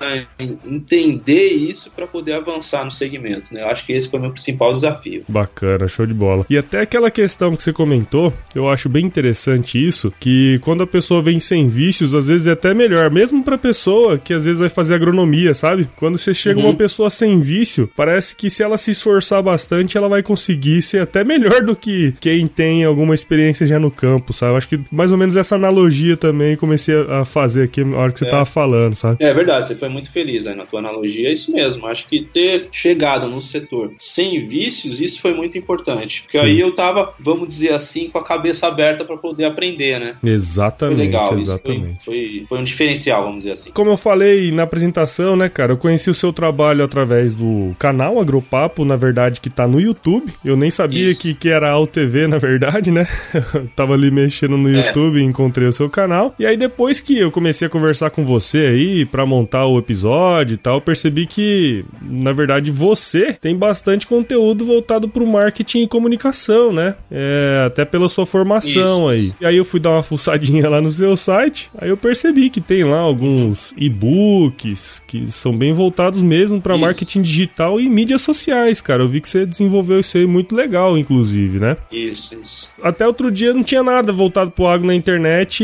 entender 0.66 1.50
isso 1.50 1.92
para 1.92 2.08
poder 2.08 2.34
avançar 2.34 2.86
no 2.86 2.92
segmento, 2.92 3.54
né? 3.54 3.62
Eu 3.62 3.68
acho 3.68 3.86
que 3.86 3.94
esse 3.94 4.10
foi 4.10 4.20
o 4.20 4.22
meu 4.22 4.32
principal 4.32 4.74
desafio. 4.74 5.24
Bacana, 5.28 5.47
show 5.88 6.06
de 6.06 6.14
bola. 6.14 6.46
E 6.50 6.58
até 6.58 6.82
aquela 6.82 7.12
questão 7.12 7.56
que 7.56 7.64
você 7.64 7.74
comentou, 7.74 8.34
eu 8.56 8.70
acho 8.70 8.90
bem 8.90 9.06
interessante 9.06 9.86
isso, 9.86 10.14
que 10.20 10.60
quando 10.60 10.84
a 10.84 10.88
pessoa 10.88 11.22
vem 11.22 11.40
sem 11.40 11.68
vícios, 11.68 12.14
às 12.16 12.28
vezes 12.28 12.48
é 12.48 12.52
até 12.52 12.74
melhor, 12.74 13.10
mesmo 13.10 13.44
pessoa 13.58 13.58
pessoa 13.58 14.18
que 14.18 14.34
às 14.34 14.46
vezes 14.46 14.60
vai 14.60 14.70
fazer 14.70 14.96
agronomia, 14.96 15.54
sabe? 15.54 15.88
Quando 15.96 16.18
você 16.18 16.34
chega 16.34 16.60
uhum. 16.60 16.68
uma 16.68 16.74
pessoa 16.74 17.10
sem 17.10 17.40
vício, 17.40 17.90
parece 17.96 18.36
que 18.36 18.50
se 18.50 18.64
ela 18.64 18.78
se 18.78 18.92
esforçar 18.92 19.42
bastante, 19.42 19.98
ela 19.98 20.08
vai 20.08 20.24
conseguir 20.24 20.82
ser 20.82 21.02
até 21.02 21.24
melhor 21.24 21.62
do 21.62 21.76
que 21.76 22.14
quem 22.20 22.48
tem 22.48 22.84
alguma 22.84 23.14
experiência 23.14 23.68
já 23.68 23.80
no 23.80 23.92
campo, 23.92 24.34
sabe? 24.34 24.54
Eu 24.54 24.58
acho 24.58 24.70
que 24.70 24.80
mais 24.92 25.12
ou 25.12 25.18
menos 25.18 25.36
essa 25.36 25.56
analogia 25.56 26.16
também 26.16 26.56
comecei 26.56 26.96
a 27.10 27.26
fazer 27.26 27.64
aqui 27.64 27.84
na 27.84 27.98
hora 27.98 28.12
que 28.12 28.20
você 28.20 28.26
é. 28.26 28.30
tava 28.30 28.46
falando, 28.46 28.96
sabe? 28.96 29.18
É 29.24 29.34
verdade, 29.34 29.68
você 29.68 29.76
foi 29.76 29.90
muito 29.90 30.12
feliz 30.12 30.48
aí 30.48 30.56
na 30.56 30.66
tua 30.66 30.80
analogia, 30.80 31.30
é 31.30 31.32
isso 31.32 31.52
mesmo. 31.52 31.86
Acho 31.88 32.08
que 32.08 32.22
ter 32.22 32.68
chegado 32.72 33.28
no 33.28 33.40
setor 33.42 33.94
sem 33.98 34.46
vícios, 34.46 35.00
isso 35.02 35.22
foi 35.22 35.34
muito 35.38 35.58
importante. 35.58 36.24
Porque 36.24 36.38
Sim. 36.38 36.46
aí 36.46 36.60
eu 36.60 36.74
tava, 36.74 37.14
vamos 37.20 37.48
dizer 37.48 37.74
assim, 37.74 38.10
com 38.10 38.18
a 38.18 38.24
cabeça 38.24 38.68
aberta 38.68 39.06
para 39.06 39.18
poder 39.18 39.46
aprender, 39.46 40.00
né? 40.00 40.16
Exatamente. 40.24 40.98
Foi 40.98 41.06
legal, 41.06 41.38
exatamente. 41.38 42.04
Foi, 42.04 42.16
foi, 42.16 42.46
foi 42.50 42.60
um 42.60 42.64
diferencial, 42.64 43.24
vamos 43.24 43.40
dizer 43.40 43.52
assim. 43.52 43.72
Como 43.72 43.90
eu 43.90 43.98
falei 43.98 44.52
na 44.52 44.64
apresentação, 44.64 45.36
né, 45.36 45.50
cara, 45.50 45.74
eu 45.74 45.78
conheci 45.78 46.10
o 46.10 46.16
seu 46.16 46.34
trabalho 46.34 46.84
através 46.84 47.34
do 47.34 47.76
canal 47.80 48.20
Agropapo, 48.20 48.84
na 48.84 48.96
verdade, 48.96 49.40
que 49.40 49.50
tá 49.50 49.68
no 49.68 49.80
YouTube. 49.80 50.32
Eu 50.44 50.58
nem 50.58 50.72
sabia 50.72 51.14
que, 51.14 51.34
que 51.34 51.50
era 51.50 51.78
TV, 51.88 52.28
na 52.28 52.38
verdade, 52.38 52.92
né? 52.92 53.08
tava 53.76 53.94
ali 53.94 54.10
mexendo 54.10 54.58
no 54.58 54.70
é. 54.70 54.88
YouTube 54.88 55.20
e 55.20 55.24
encontrei 55.24 55.68
o 55.68 55.74
seu 55.74 55.90
canal. 55.90 56.34
E 56.40 56.46
aí, 56.46 56.58
depois 56.58 57.00
que 57.00 57.18
eu 57.18 57.32
comecei 57.32 57.68
a 57.68 57.70
conversar 57.70 58.10
com 58.10 58.26
você 58.26 58.58
aí 58.58 59.06
para 59.06 59.26
montar 59.26 59.66
o 59.66 59.78
episódio 59.78 60.56
e 60.56 60.58
tal, 60.58 60.82
percebi 60.82 61.26
que, 61.26 61.86
na 62.02 62.34
verdade, 62.34 62.72
você 62.72 63.34
tem 63.34 63.56
bastante 63.56 64.08
conteúdo 64.08 64.66
voltado 64.66 65.08
pro 65.18 65.26
marketing 65.26 65.84
e 65.84 65.88
comunicação, 65.88 66.72
né? 66.72 66.94
É, 67.10 67.64
até 67.66 67.84
pela 67.84 68.08
sua 68.08 68.24
formação 68.24 68.72
Isso. 68.72 69.08
aí. 69.08 69.34
E 69.42 69.46
aí 69.48 69.58
eu 69.58 69.66
fui 69.66 69.80
dar 69.80 69.90
uma 69.90 70.04
fuçadinha 70.04 70.70
lá 70.70 70.80
no 70.80 70.92
seu 70.92 71.18
site, 71.18 71.72
aí 71.76 71.90
eu 71.90 71.98
percebi 71.98 72.52
que 72.52 72.62
tem 72.62 72.84
lá 72.84 73.00
alguns 73.00 73.74
e-books 73.76 75.02
que 75.08 75.32
são 75.32 75.58
bem 75.58 75.74
voltados 75.74 76.22
mesmo 76.22 76.62
para 76.62 76.78
marketing 76.78 77.24
digital 77.24 77.80
e 77.80 77.90
mídias 77.90 78.22
sociais, 78.22 78.80
cara. 78.80 79.02
Eu 79.02 79.08
vi 79.08 79.20
que 79.20 79.28
você 79.28 79.44
desenvolveu 79.44 80.00
isso 80.00 80.18
aí 80.18 80.28
muito 80.28 80.56
legal, 80.56 80.96
inclusive, 80.96 81.60
né? 81.60 81.78
Isso, 81.92 82.40
isso. 82.40 82.72
Até 82.84 83.08
outro 83.08 83.32
dia 83.32 83.54
não 83.54 83.64
tinha 83.64 83.82
nada 83.82 84.12
voltado 84.12 84.52
pro 84.52 84.68
agro 84.68 84.86
na 84.86 84.94
internet 84.94 85.64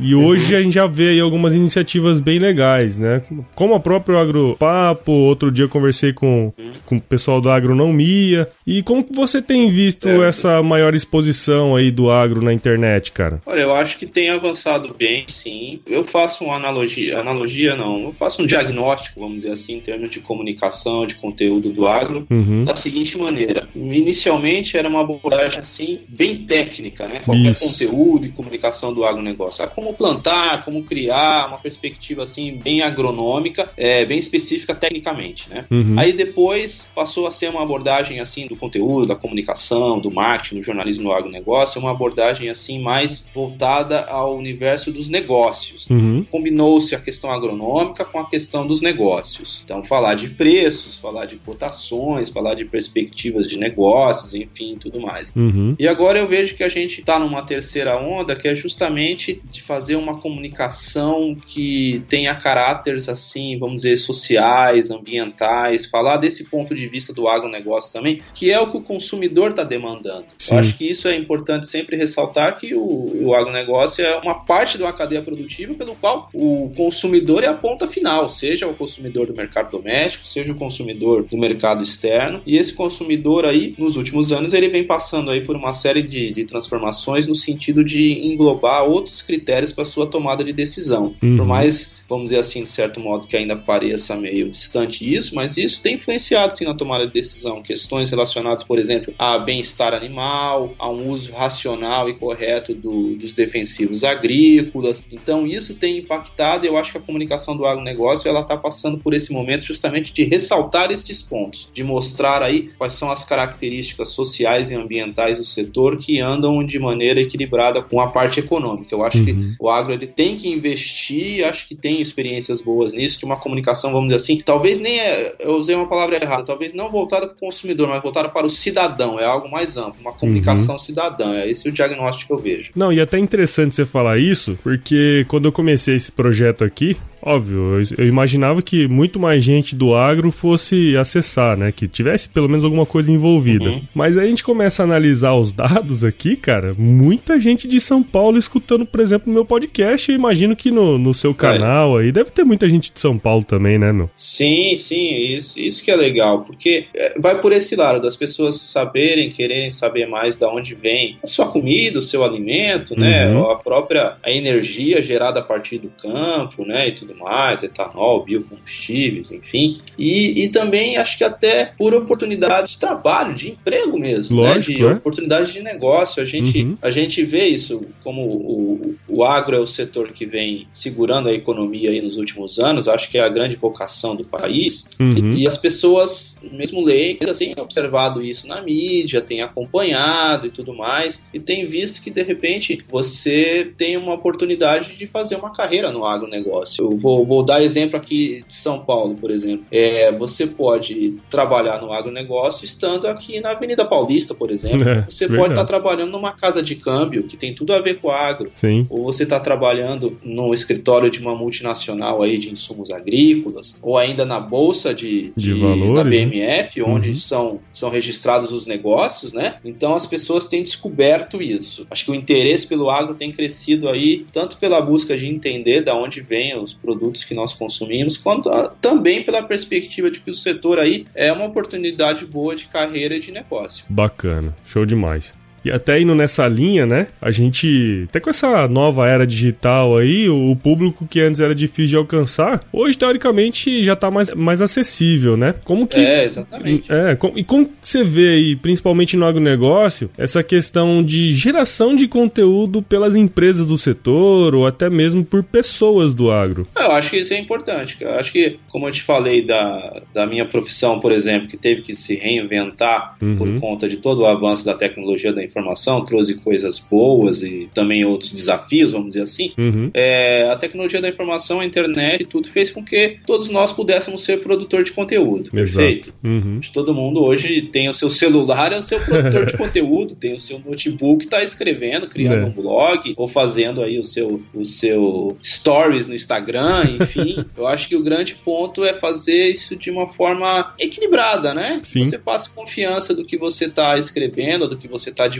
e 0.00 0.14
uhum. 0.14 0.24
hoje 0.24 0.56
a 0.56 0.62
gente 0.62 0.74
já 0.74 0.86
vê 0.86 1.10
aí 1.10 1.20
algumas 1.20 1.54
iniciativas 1.54 2.20
bem 2.20 2.38
legais, 2.38 2.96
né? 2.96 3.20
Como 3.54 3.74
a 3.74 3.80
própria 3.80 4.18
Agropapo, 4.18 5.12
outro 5.12 5.52
dia 5.52 5.66
eu 5.66 5.68
conversei 5.68 6.14
com, 6.14 6.52
uhum. 6.56 6.72
com 6.86 6.96
o 6.96 7.00
pessoal 7.00 7.38
do 7.38 7.50
Agronomia. 7.50 8.48
E 8.66 8.77
como 8.82 9.04
que 9.04 9.14
você 9.14 9.40
tem 9.40 9.70
visto 9.70 10.04
certo. 10.04 10.22
essa 10.22 10.62
maior 10.62 10.94
exposição 10.94 11.74
aí 11.74 11.90
do 11.90 12.10
agro 12.10 12.42
na 12.42 12.52
internet, 12.52 13.12
cara? 13.12 13.40
Olha, 13.46 13.60
eu 13.60 13.74
acho 13.74 13.98
que 13.98 14.06
tem 14.06 14.30
avançado 14.30 14.94
bem, 14.96 15.24
sim. 15.28 15.80
Eu 15.86 16.04
faço 16.04 16.44
uma 16.44 16.56
analogia, 16.56 17.18
analogia 17.18 17.38
analogia, 17.38 17.74
não. 17.74 18.02
Eu 18.02 18.12
faço 18.12 18.42
um 18.42 18.46
diagnóstico, 18.46 19.20
vamos 19.20 19.38
dizer 19.38 19.52
assim, 19.52 19.74
em 19.74 19.80
termos 19.80 20.10
de 20.10 20.20
comunicação, 20.20 21.06
de 21.06 21.14
conteúdo 21.14 21.70
do 21.70 21.86
agro, 21.86 22.26
uhum. 22.30 22.64
da 22.64 22.74
seguinte 22.74 23.16
maneira. 23.16 23.68
Inicialmente 23.74 24.76
era 24.76 24.88
uma 24.88 25.00
abordagem 25.00 25.60
assim, 25.60 26.00
bem 26.08 26.44
técnica, 26.44 27.06
né? 27.06 27.20
Qualquer 27.24 27.50
Isso. 27.50 27.66
conteúdo 27.66 28.26
e 28.26 28.30
comunicação 28.30 28.92
do 28.92 29.04
agronegócio. 29.04 29.64
Ah, 29.64 29.68
como 29.68 29.92
plantar, 29.94 30.64
como 30.64 30.82
criar, 30.84 31.48
uma 31.48 31.58
perspectiva 31.58 32.22
assim, 32.22 32.56
bem 32.62 32.82
agronômica, 32.82 33.70
é, 33.76 34.04
bem 34.04 34.18
específica 34.18 34.74
tecnicamente, 34.74 35.48
né? 35.48 35.64
Uhum. 35.70 35.94
Aí 35.98 36.12
depois 36.12 36.90
passou 36.94 37.26
a 37.26 37.30
ser 37.30 37.50
uma 37.50 37.62
abordagem 37.62 38.20
assim 38.20 38.46
do 38.46 38.56
conteúdo, 38.68 39.06
da 39.06 39.16
comunicação, 39.16 39.98
do 39.98 40.10
marketing, 40.10 40.56
do 40.56 40.62
jornalismo 40.62 41.04
do 41.04 41.12
agronegócio, 41.12 41.80
uma 41.80 41.90
abordagem 41.90 42.50
assim 42.50 42.80
mais 42.80 43.30
voltada 43.34 44.04
ao 44.04 44.36
universo 44.36 44.92
dos 44.92 45.08
negócios. 45.08 45.88
Uhum. 45.88 46.24
Combinou-se 46.30 46.94
a 46.94 47.00
questão 47.00 47.30
agronômica 47.30 48.04
com 48.04 48.18
a 48.18 48.28
questão 48.28 48.66
dos 48.66 48.82
negócios. 48.82 49.62
Então, 49.64 49.82
falar 49.82 50.14
de 50.14 50.28
preços, 50.28 50.98
falar 50.98 51.24
de 51.24 51.36
cotações, 51.36 52.28
falar 52.28 52.54
de 52.54 52.66
perspectivas 52.66 53.48
de 53.48 53.56
negócios, 53.56 54.34
enfim, 54.34 54.76
tudo 54.78 55.00
mais. 55.00 55.34
Uhum. 55.34 55.74
E 55.78 55.88
agora 55.88 56.18
eu 56.18 56.28
vejo 56.28 56.54
que 56.54 56.62
a 56.62 56.68
gente 56.68 57.00
está 57.00 57.18
numa 57.18 57.42
terceira 57.42 57.98
onda 57.98 58.36
que 58.36 58.46
é 58.46 58.54
justamente 58.54 59.40
de 59.50 59.62
fazer 59.62 59.96
uma 59.96 60.18
comunicação 60.18 61.34
que 61.34 62.04
tenha 62.08 62.34
caráteres 62.34 63.08
assim, 63.08 63.58
vamos 63.58 63.82
dizer, 63.82 63.96
sociais, 63.96 64.90
ambientais, 64.90 65.86
falar 65.86 66.18
desse 66.18 66.44
ponto 66.50 66.74
de 66.74 66.86
vista 66.88 67.12
do 67.12 67.26
agronegócio 67.26 67.92
também, 67.92 68.20
que 68.34 68.50
é 68.50 68.57
o 68.60 68.70
que 68.70 68.76
o 68.76 68.82
consumidor 68.82 69.50
está 69.50 69.64
demandando. 69.64 70.26
Sim. 70.38 70.54
Eu 70.54 70.60
acho 70.60 70.76
que 70.76 70.88
isso 70.88 71.08
é 71.08 71.16
importante 71.16 71.66
sempre 71.66 71.96
ressaltar 71.96 72.58
que 72.58 72.74
o, 72.74 73.26
o 73.26 73.34
agronegócio 73.34 74.04
é 74.04 74.16
uma 74.18 74.34
parte 74.34 74.76
de 74.76 74.82
uma 74.82 74.92
cadeia 74.92 75.22
produtiva 75.22 75.74
pelo 75.74 75.94
qual 75.94 76.28
o 76.32 76.70
consumidor 76.76 77.28
consumidor 77.28 77.44
é 77.44 77.46
a 77.46 77.54
ponta 77.54 77.86
final, 77.86 78.28
seja 78.28 78.66
o 78.66 78.74
consumidor 78.74 79.26
do 79.26 79.34
mercado 79.34 79.70
doméstico, 79.70 80.26
seja 80.26 80.52
o 80.52 80.56
consumidor 80.56 81.24
do 81.24 81.36
mercado 81.36 81.82
externo. 81.82 82.40
E 82.46 82.56
esse 82.56 82.72
consumidor 82.72 83.44
aí, 83.44 83.74
nos 83.78 83.96
últimos 83.96 84.32
anos, 84.32 84.54
ele 84.54 84.68
vem 84.68 84.84
passando 84.84 85.30
aí 85.30 85.42
por 85.42 85.56
uma 85.56 85.72
série 85.72 86.02
de, 86.02 86.32
de 86.32 86.44
transformações 86.44 87.26
no 87.26 87.34
sentido 87.34 87.84
de 87.84 88.26
englobar 88.26 88.84
outros 88.84 89.22
critérios 89.22 89.72
para 89.72 89.84
sua 89.84 90.06
tomada 90.06 90.42
de 90.42 90.52
decisão. 90.52 91.14
Uhum. 91.22 91.36
Por 91.36 91.46
mais, 91.46 91.98
vamos 92.08 92.24
dizer 92.24 92.38
assim, 92.38 92.62
de 92.62 92.68
certo 92.68 93.00
modo, 93.00 93.26
que 93.26 93.36
ainda 93.36 93.56
pareça 93.56 94.16
meio 94.16 94.48
distante 94.48 95.14
isso, 95.14 95.34
mas 95.34 95.56
isso 95.56 95.82
tem 95.82 95.94
influenciado 95.94 96.54
sim 96.54 96.64
na 96.64 96.74
tomada 96.74 97.06
de 97.06 97.12
decisão. 97.12 97.62
Questões 97.62 98.10
relacionadas, 98.10 98.47
por 98.56 98.78
exemplo, 98.78 99.12
a 99.18 99.38
bem-estar 99.38 99.94
animal, 99.94 100.74
a 100.78 100.88
um 100.90 101.10
uso 101.10 101.32
racional 101.32 102.08
e 102.08 102.14
correto 102.14 102.74
do, 102.74 103.16
dos 103.16 103.34
defensivos 103.34 104.04
agrícolas. 104.04 105.04
Então, 105.10 105.46
isso 105.46 105.76
tem 105.76 105.98
impactado 105.98 106.64
e 106.64 106.68
eu 106.68 106.76
acho 106.76 106.92
que 106.92 106.98
a 106.98 107.00
comunicação 107.00 107.56
do 107.56 107.66
agronegócio 107.66 108.28
ela 108.28 108.40
está 108.40 108.56
passando 108.56 108.98
por 108.98 109.14
esse 109.14 109.32
momento 109.32 109.64
justamente 109.64 110.12
de 110.12 110.24
ressaltar 110.24 110.90
estes 110.90 111.22
pontos, 111.22 111.68
de 111.72 111.82
mostrar 111.82 112.42
aí 112.42 112.70
quais 112.76 112.92
são 112.92 113.10
as 113.10 113.24
características 113.24 114.08
sociais 114.08 114.70
e 114.70 114.74
ambientais 114.74 115.38
do 115.38 115.44
setor 115.44 115.96
que 115.96 116.20
andam 116.20 116.64
de 116.64 116.78
maneira 116.78 117.20
equilibrada 117.20 117.82
com 117.82 118.00
a 118.00 118.08
parte 118.08 118.40
econômica. 118.40 118.94
Eu 118.94 119.04
acho 119.04 119.18
uhum. 119.18 119.24
que 119.24 119.54
o 119.60 119.68
agro 119.68 119.92
ele 119.92 120.06
tem 120.06 120.36
que 120.36 120.48
investir, 120.48 121.44
acho 121.44 121.66
que 121.68 121.74
tem 121.74 122.00
experiências 122.00 122.60
boas 122.60 122.92
nisso, 122.92 123.18
de 123.18 123.24
uma 123.24 123.36
comunicação, 123.36 123.92
vamos 123.92 124.08
dizer 124.08 124.16
assim, 124.16 124.40
talvez 124.40 124.78
nem 124.78 124.98
é, 124.98 125.34
eu 125.40 125.56
usei 125.56 125.74
uma 125.74 125.88
palavra 125.88 126.16
errada, 126.22 126.44
talvez 126.44 126.72
não 126.72 126.88
voltada 126.88 127.26
para 127.26 127.36
o 127.36 127.38
consumidor, 127.38 127.88
mas 127.88 128.02
voltada 128.02 128.28
para 128.28 128.37
o 128.46 128.50
cidadão, 128.50 129.18
é 129.18 129.24
algo 129.24 129.50
mais 129.50 129.76
amplo, 129.76 130.00
uma 130.00 130.12
comunicação 130.12 130.74
uhum. 130.74 130.78
cidadã, 130.78 131.34
é 131.34 131.50
esse 131.50 131.68
o 131.68 131.72
diagnóstico 131.72 132.28
que 132.28 132.40
eu 132.40 132.42
vejo. 132.42 132.70
Não, 132.74 132.92
e 132.92 132.98
é 132.98 133.02
até 133.02 133.18
interessante 133.18 133.74
você 133.74 133.84
falar 133.84 134.18
isso, 134.18 134.58
porque 134.62 135.24
quando 135.28 135.46
eu 135.46 135.52
comecei 135.52 135.96
esse 135.96 136.12
projeto 136.12 136.64
aqui, 136.64 136.96
Óbvio, 137.22 137.78
eu, 137.78 137.84
eu, 137.98 138.06
imaginava 138.06 138.62
que 138.62 138.86
muito 138.86 139.18
mais 139.18 139.42
gente 139.42 139.74
do 139.74 139.94
agro 139.94 140.30
fosse 140.30 140.96
acessar, 140.96 141.56
né? 141.56 141.72
Que 141.72 141.88
tivesse 141.88 142.28
pelo 142.28 142.48
menos 142.48 142.64
alguma 142.64 142.86
coisa 142.86 143.10
envolvida. 143.10 143.70
Uhum. 143.70 143.82
Mas 143.94 144.16
aí 144.16 144.26
a 144.26 144.28
gente 144.28 144.44
começa 144.44 144.82
a 144.82 144.84
analisar 144.84 145.34
os 145.34 145.52
dados 145.52 146.04
aqui, 146.04 146.36
cara. 146.36 146.74
Muita 146.78 147.40
gente 147.40 147.66
de 147.66 147.80
São 147.80 148.02
Paulo 148.02 148.38
escutando, 148.38 148.86
por 148.86 149.00
exemplo, 149.00 149.30
o 149.30 149.34
meu 149.34 149.44
podcast. 149.44 150.10
Eu 150.10 150.16
imagino 150.16 150.54
que 150.54 150.70
no, 150.70 150.98
no 150.98 151.12
seu 151.12 151.34
canal 151.34 151.98
é. 151.98 152.04
aí 152.04 152.12
deve 152.12 152.30
ter 152.30 152.44
muita 152.44 152.68
gente 152.68 152.92
de 152.92 153.00
São 153.00 153.18
Paulo 153.18 153.44
também, 153.44 153.78
né, 153.78 153.92
meu? 153.92 154.08
Sim, 154.14 154.76
sim. 154.76 155.08
Isso, 155.34 155.60
isso 155.60 155.84
que 155.84 155.90
é 155.90 155.96
legal. 155.96 156.42
Porque 156.42 156.86
é, 156.94 157.18
vai 157.18 157.40
por 157.40 157.52
esse 157.52 157.74
lado, 157.74 158.00
das 158.00 158.16
pessoas 158.16 158.56
saberem, 158.60 159.30
quererem 159.30 159.70
saber 159.70 160.06
mais 160.06 160.36
da 160.36 160.48
onde 160.52 160.74
vem 160.74 161.18
a 161.22 161.26
sua 161.26 161.48
comida, 161.48 161.98
o 161.98 162.02
seu 162.02 162.24
alimento, 162.24 162.98
né? 162.98 163.28
Uhum. 163.30 163.42
A 163.42 163.56
própria 163.56 164.16
a 164.22 164.30
energia 164.30 165.02
gerada 165.02 165.40
a 165.40 165.42
partir 165.42 165.78
do 165.78 165.88
campo, 165.88 166.64
né? 166.64 166.88
E 166.88 166.92
tudo 166.92 167.07
mais, 167.14 167.62
etanol, 167.62 168.24
biocombustíveis, 168.24 169.32
enfim. 169.32 169.78
E, 169.98 170.44
e 170.44 170.48
também 170.48 170.96
acho 170.96 171.18
que 171.18 171.24
até 171.24 171.72
por 171.76 171.94
oportunidade 171.94 172.72
de 172.72 172.78
trabalho, 172.78 173.34
de 173.34 173.50
emprego 173.50 173.98
mesmo, 173.98 174.42
né? 174.42 174.54
Lógico, 174.54 174.72
né? 174.72 174.86
De 174.86 174.92
é? 174.92 174.96
oportunidade 174.96 175.52
de 175.52 175.62
negócio. 175.62 176.22
A 176.22 176.26
gente, 176.26 176.62
uhum. 176.62 176.78
a 176.82 176.90
gente 176.90 177.24
vê 177.24 177.46
isso 177.46 177.80
como 178.02 178.22
o, 178.22 178.96
o 179.08 179.24
agro 179.24 179.56
é 179.56 179.60
o 179.60 179.66
setor 179.66 180.12
que 180.12 180.26
vem 180.26 180.66
segurando 180.72 181.28
a 181.28 181.32
economia 181.32 181.90
aí 181.90 182.00
nos 182.00 182.16
últimos 182.16 182.58
anos. 182.58 182.88
Acho 182.88 183.10
que 183.10 183.18
é 183.18 183.20
a 183.20 183.28
grande 183.28 183.56
vocação 183.56 184.14
do 184.14 184.24
país. 184.24 184.90
Uhum. 184.98 185.34
E, 185.34 185.42
e, 185.42 185.46
as 185.46 185.56
pessoas, 185.56 186.40
mesmo 186.52 186.84
leigas, 186.84 187.38
têm 187.38 187.52
observado 187.58 188.22
isso 188.22 188.46
na 188.46 188.60
mídia, 188.60 189.20
têm 189.20 189.42
acompanhado 189.42 190.46
e 190.46 190.50
tudo 190.50 190.74
mais, 190.74 191.26
e 191.32 191.40
têm 191.40 191.68
visto 191.68 192.02
que 192.02 192.10
de 192.10 192.22
repente 192.22 192.84
você 192.88 193.72
tem 193.76 193.96
uma 193.96 194.14
oportunidade 194.14 194.96
de 194.96 195.06
fazer 195.06 195.36
uma 195.36 195.52
carreira 195.52 195.90
no 195.90 196.04
agronegócio. 196.04 196.84
Eu 196.84 196.97
vou, 197.00 197.26
vou 197.26 197.44
dar 197.44 197.62
exemplo 197.62 197.96
aqui 197.96 198.44
de 198.46 198.54
São 198.54 198.80
Paulo, 198.80 199.14
por 199.14 199.30
exemplo. 199.30 199.64
É, 199.70 200.12
você 200.12 200.46
pode 200.46 201.16
trabalhar 201.30 201.80
no 201.80 201.92
agronegócio 201.92 202.64
estando 202.64 203.06
aqui 203.06 203.40
na 203.40 203.50
Avenida 203.50 203.84
Paulista, 203.84 204.34
por 204.34 204.50
exemplo. 204.50 204.88
É, 204.88 205.02
você 205.02 205.26
verdade. 205.26 205.40
pode 205.40 205.52
estar 205.54 205.64
trabalhando 205.64 206.12
numa 206.12 206.32
casa 206.32 206.62
de 206.62 206.74
câmbio 206.76 207.24
que 207.24 207.36
tem 207.36 207.54
tudo 207.54 207.72
a 207.72 207.80
ver 207.80 207.98
com 207.98 208.10
agro. 208.10 208.50
Sim. 208.54 208.86
Ou 208.90 209.04
você 209.04 209.22
está 209.22 209.40
trabalhando 209.40 210.18
no 210.22 210.52
escritório 210.52 211.10
de 211.10 211.20
uma 211.20 211.34
multinacional 211.34 212.22
aí 212.22 212.38
de 212.38 212.50
insumos 212.50 212.90
agrícolas, 212.90 213.78
ou 213.82 213.96
ainda 213.96 214.24
na 214.24 214.40
bolsa 214.40 214.94
de, 214.94 215.32
de, 215.36 215.54
de 215.54 215.60
valores, 215.60 215.94
da 215.94 216.04
BMF, 216.04 216.80
né? 216.80 216.86
onde 216.86 217.10
uhum. 217.10 217.16
são, 217.16 217.60
são 217.72 217.90
registrados 217.90 218.52
os 218.52 218.66
negócios, 218.66 219.32
né? 219.32 219.56
Então 219.64 219.94
as 219.94 220.06
pessoas 220.06 220.46
têm 220.46 220.62
descoberto 220.62 221.42
isso. 221.42 221.86
Acho 221.90 222.04
que 222.04 222.10
o 222.10 222.14
interesse 222.14 222.66
pelo 222.66 222.90
agro 222.90 223.14
tem 223.14 223.32
crescido 223.32 223.88
aí, 223.88 224.24
tanto 224.32 224.58
pela 224.58 224.80
busca 224.80 225.16
de 225.16 225.26
entender 225.26 225.82
da 225.82 225.94
onde 225.94 226.20
vêm 226.20 226.56
os 226.56 226.72
produtos 226.88 227.22
que 227.22 227.34
nós 227.34 227.52
consumimos, 227.52 228.16
quanto 228.16 228.48
a, 228.48 228.68
também 228.68 229.22
pela 229.22 229.42
perspectiva 229.42 230.10
de 230.10 230.20
que 230.20 230.30
o 230.30 230.34
setor 230.34 230.78
aí 230.78 231.04
é 231.14 231.30
uma 231.30 231.44
oportunidade 231.44 232.24
boa 232.24 232.56
de 232.56 232.66
carreira 232.66 233.14
e 233.14 233.20
de 233.20 233.30
negócio. 233.30 233.84
Bacana, 233.90 234.56
show 234.64 234.86
demais. 234.86 235.34
E 235.64 235.70
até 235.70 236.00
indo 236.00 236.14
nessa 236.14 236.46
linha, 236.46 236.86
né? 236.86 237.06
A 237.20 237.30
gente, 237.30 238.06
até 238.08 238.20
com 238.20 238.30
essa 238.30 238.66
nova 238.68 239.06
era 239.08 239.26
digital 239.26 239.96
aí, 239.96 240.28
o 240.28 240.56
público 240.56 241.06
que 241.06 241.20
antes 241.20 241.40
era 241.40 241.54
difícil 241.54 241.88
de 241.88 241.96
alcançar, 241.96 242.60
hoje 242.72 242.96
teoricamente 242.96 243.82
já 243.82 243.96
tá 243.96 244.10
mais, 244.10 244.30
mais 244.34 244.60
acessível, 244.60 245.36
né? 245.36 245.54
Como 245.64 245.86
que. 245.86 245.98
É, 245.98 246.24
exatamente. 246.24 246.90
É, 246.92 247.14
com, 247.14 247.32
e 247.36 247.44
como 247.44 247.70
você 247.80 248.04
vê 248.04 248.30
aí, 248.30 248.56
principalmente 248.56 249.16
no 249.16 249.26
agronegócio, 249.26 250.10
essa 250.16 250.42
questão 250.42 251.02
de 251.02 251.32
geração 251.34 251.94
de 251.94 252.06
conteúdo 252.08 252.82
pelas 252.82 253.16
empresas 253.16 253.66
do 253.66 253.78
setor 253.78 254.54
ou 254.54 254.66
até 254.66 254.88
mesmo 254.88 255.24
por 255.24 255.42
pessoas 255.42 256.14
do 256.14 256.30
agro? 256.30 256.66
Eu 256.76 256.92
acho 256.92 257.10
que 257.10 257.18
isso 257.18 257.34
é 257.34 257.38
importante. 257.38 257.96
Eu 258.00 258.12
acho 258.14 258.32
que, 258.32 258.58
como 258.68 258.86
eu 258.86 258.92
te 258.92 259.02
falei 259.02 259.42
da, 259.42 260.02
da 260.12 260.26
minha 260.26 260.44
profissão, 260.44 261.00
por 261.00 261.12
exemplo, 261.12 261.48
que 261.48 261.56
teve 261.56 261.82
que 261.82 261.94
se 261.94 262.14
reinventar 262.14 263.16
uhum. 263.20 263.36
por 263.36 263.60
conta 263.60 263.88
de 263.88 263.96
todo 263.96 264.22
o 264.22 264.26
avanço 264.26 264.64
da 264.64 264.74
tecnologia 264.74 265.32
da 265.32 265.42
informação, 265.48 266.04
trouxe 266.04 266.34
coisas 266.34 266.78
boas 266.78 267.42
e 267.42 267.68
também 267.74 268.04
outros 268.04 268.30
desafios, 268.30 268.92
vamos 268.92 269.08
dizer 269.08 269.22
assim. 269.22 269.50
Uhum. 269.58 269.90
É, 269.94 270.48
a 270.50 270.56
tecnologia 270.56 271.00
da 271.00 271.08
informação, 271.08 271.60
a 271.60 271.64
internet, 271.64 272.24
tudo 272.24 272.48
fez 272.48 272.70
com 272.70 272.84
que 272.84 273.18
todos 273.26 273.48
nós 273.48 273.72
pudéssemos 273.72 274.22
ser 274.22 274.40
produtor 274.40 274.84
de 274.84 274.92
conteúdo. 274.92 275.50
Exato. 275.52 275.78
Perfeito? 275.78 276.14
Uhum. 276.24 276.60
Todo 276.72 276.94
mundo 276.94 277.22
hoje 277.22 277.62
tem 277.62 277.88
o 277.88 277.94
seu 277.94 278.10
celular, 278.10 278.72
é 278.72 278.78
o 278.78 278.82
seu 278.82 279.00
produtor 279.00 279.46
de 279.46 279.56
conteúdo, 279.58 280.14
tem 280.14 280.34
o 280.34 280.40
seu 280.40 280.60
notebook, 280.60 281.24
está 281.24 281.42
escrevendo, 281.42 282.08
criando 282.08 282.42
é. 282.42 282.46
um 282.46 282.50
blog 282.50 283.14
ou 283.16 283.26
fazendo 283.26 283.82
aí 283.82 283.98
o 283.98 284.04
seu, 284.04 284.42
o 284.54 284.64
seu 284.64 285.36
stories 285.42 286.08
no 286.08 286.14
Instagram, 286.14 286.84
enfim. 287.00 287.44
Eu 287.56 287.66
acho 287.66 287.88
que 287.88 287.96
o 287.96 288.02
grande 288.02 288.34
ponto 288.34 288.84
é 288.84 288.92
fazer 288.92 289.48
isso 289.48 289.76
de 289.76 289.90
uma 289.90 290.06
forma 290.06 290.74
equilibrada, 290.78 291.54
né? 291.54 291.80
Sim. 291.82 292.04
Você 292.04 292.18
passa 292.18 292.50
confiança 292.54 293.14
do 293.14 293.24
que 293.24 293.36
você 293.36 293.66
está 293.66 293.96
escrevendo, 293.98 294.68
do 294.68 294.76
que 294.76 294.88
você 294.88 295.10
está 295.10 295.28
divulgando. 295.28 295.37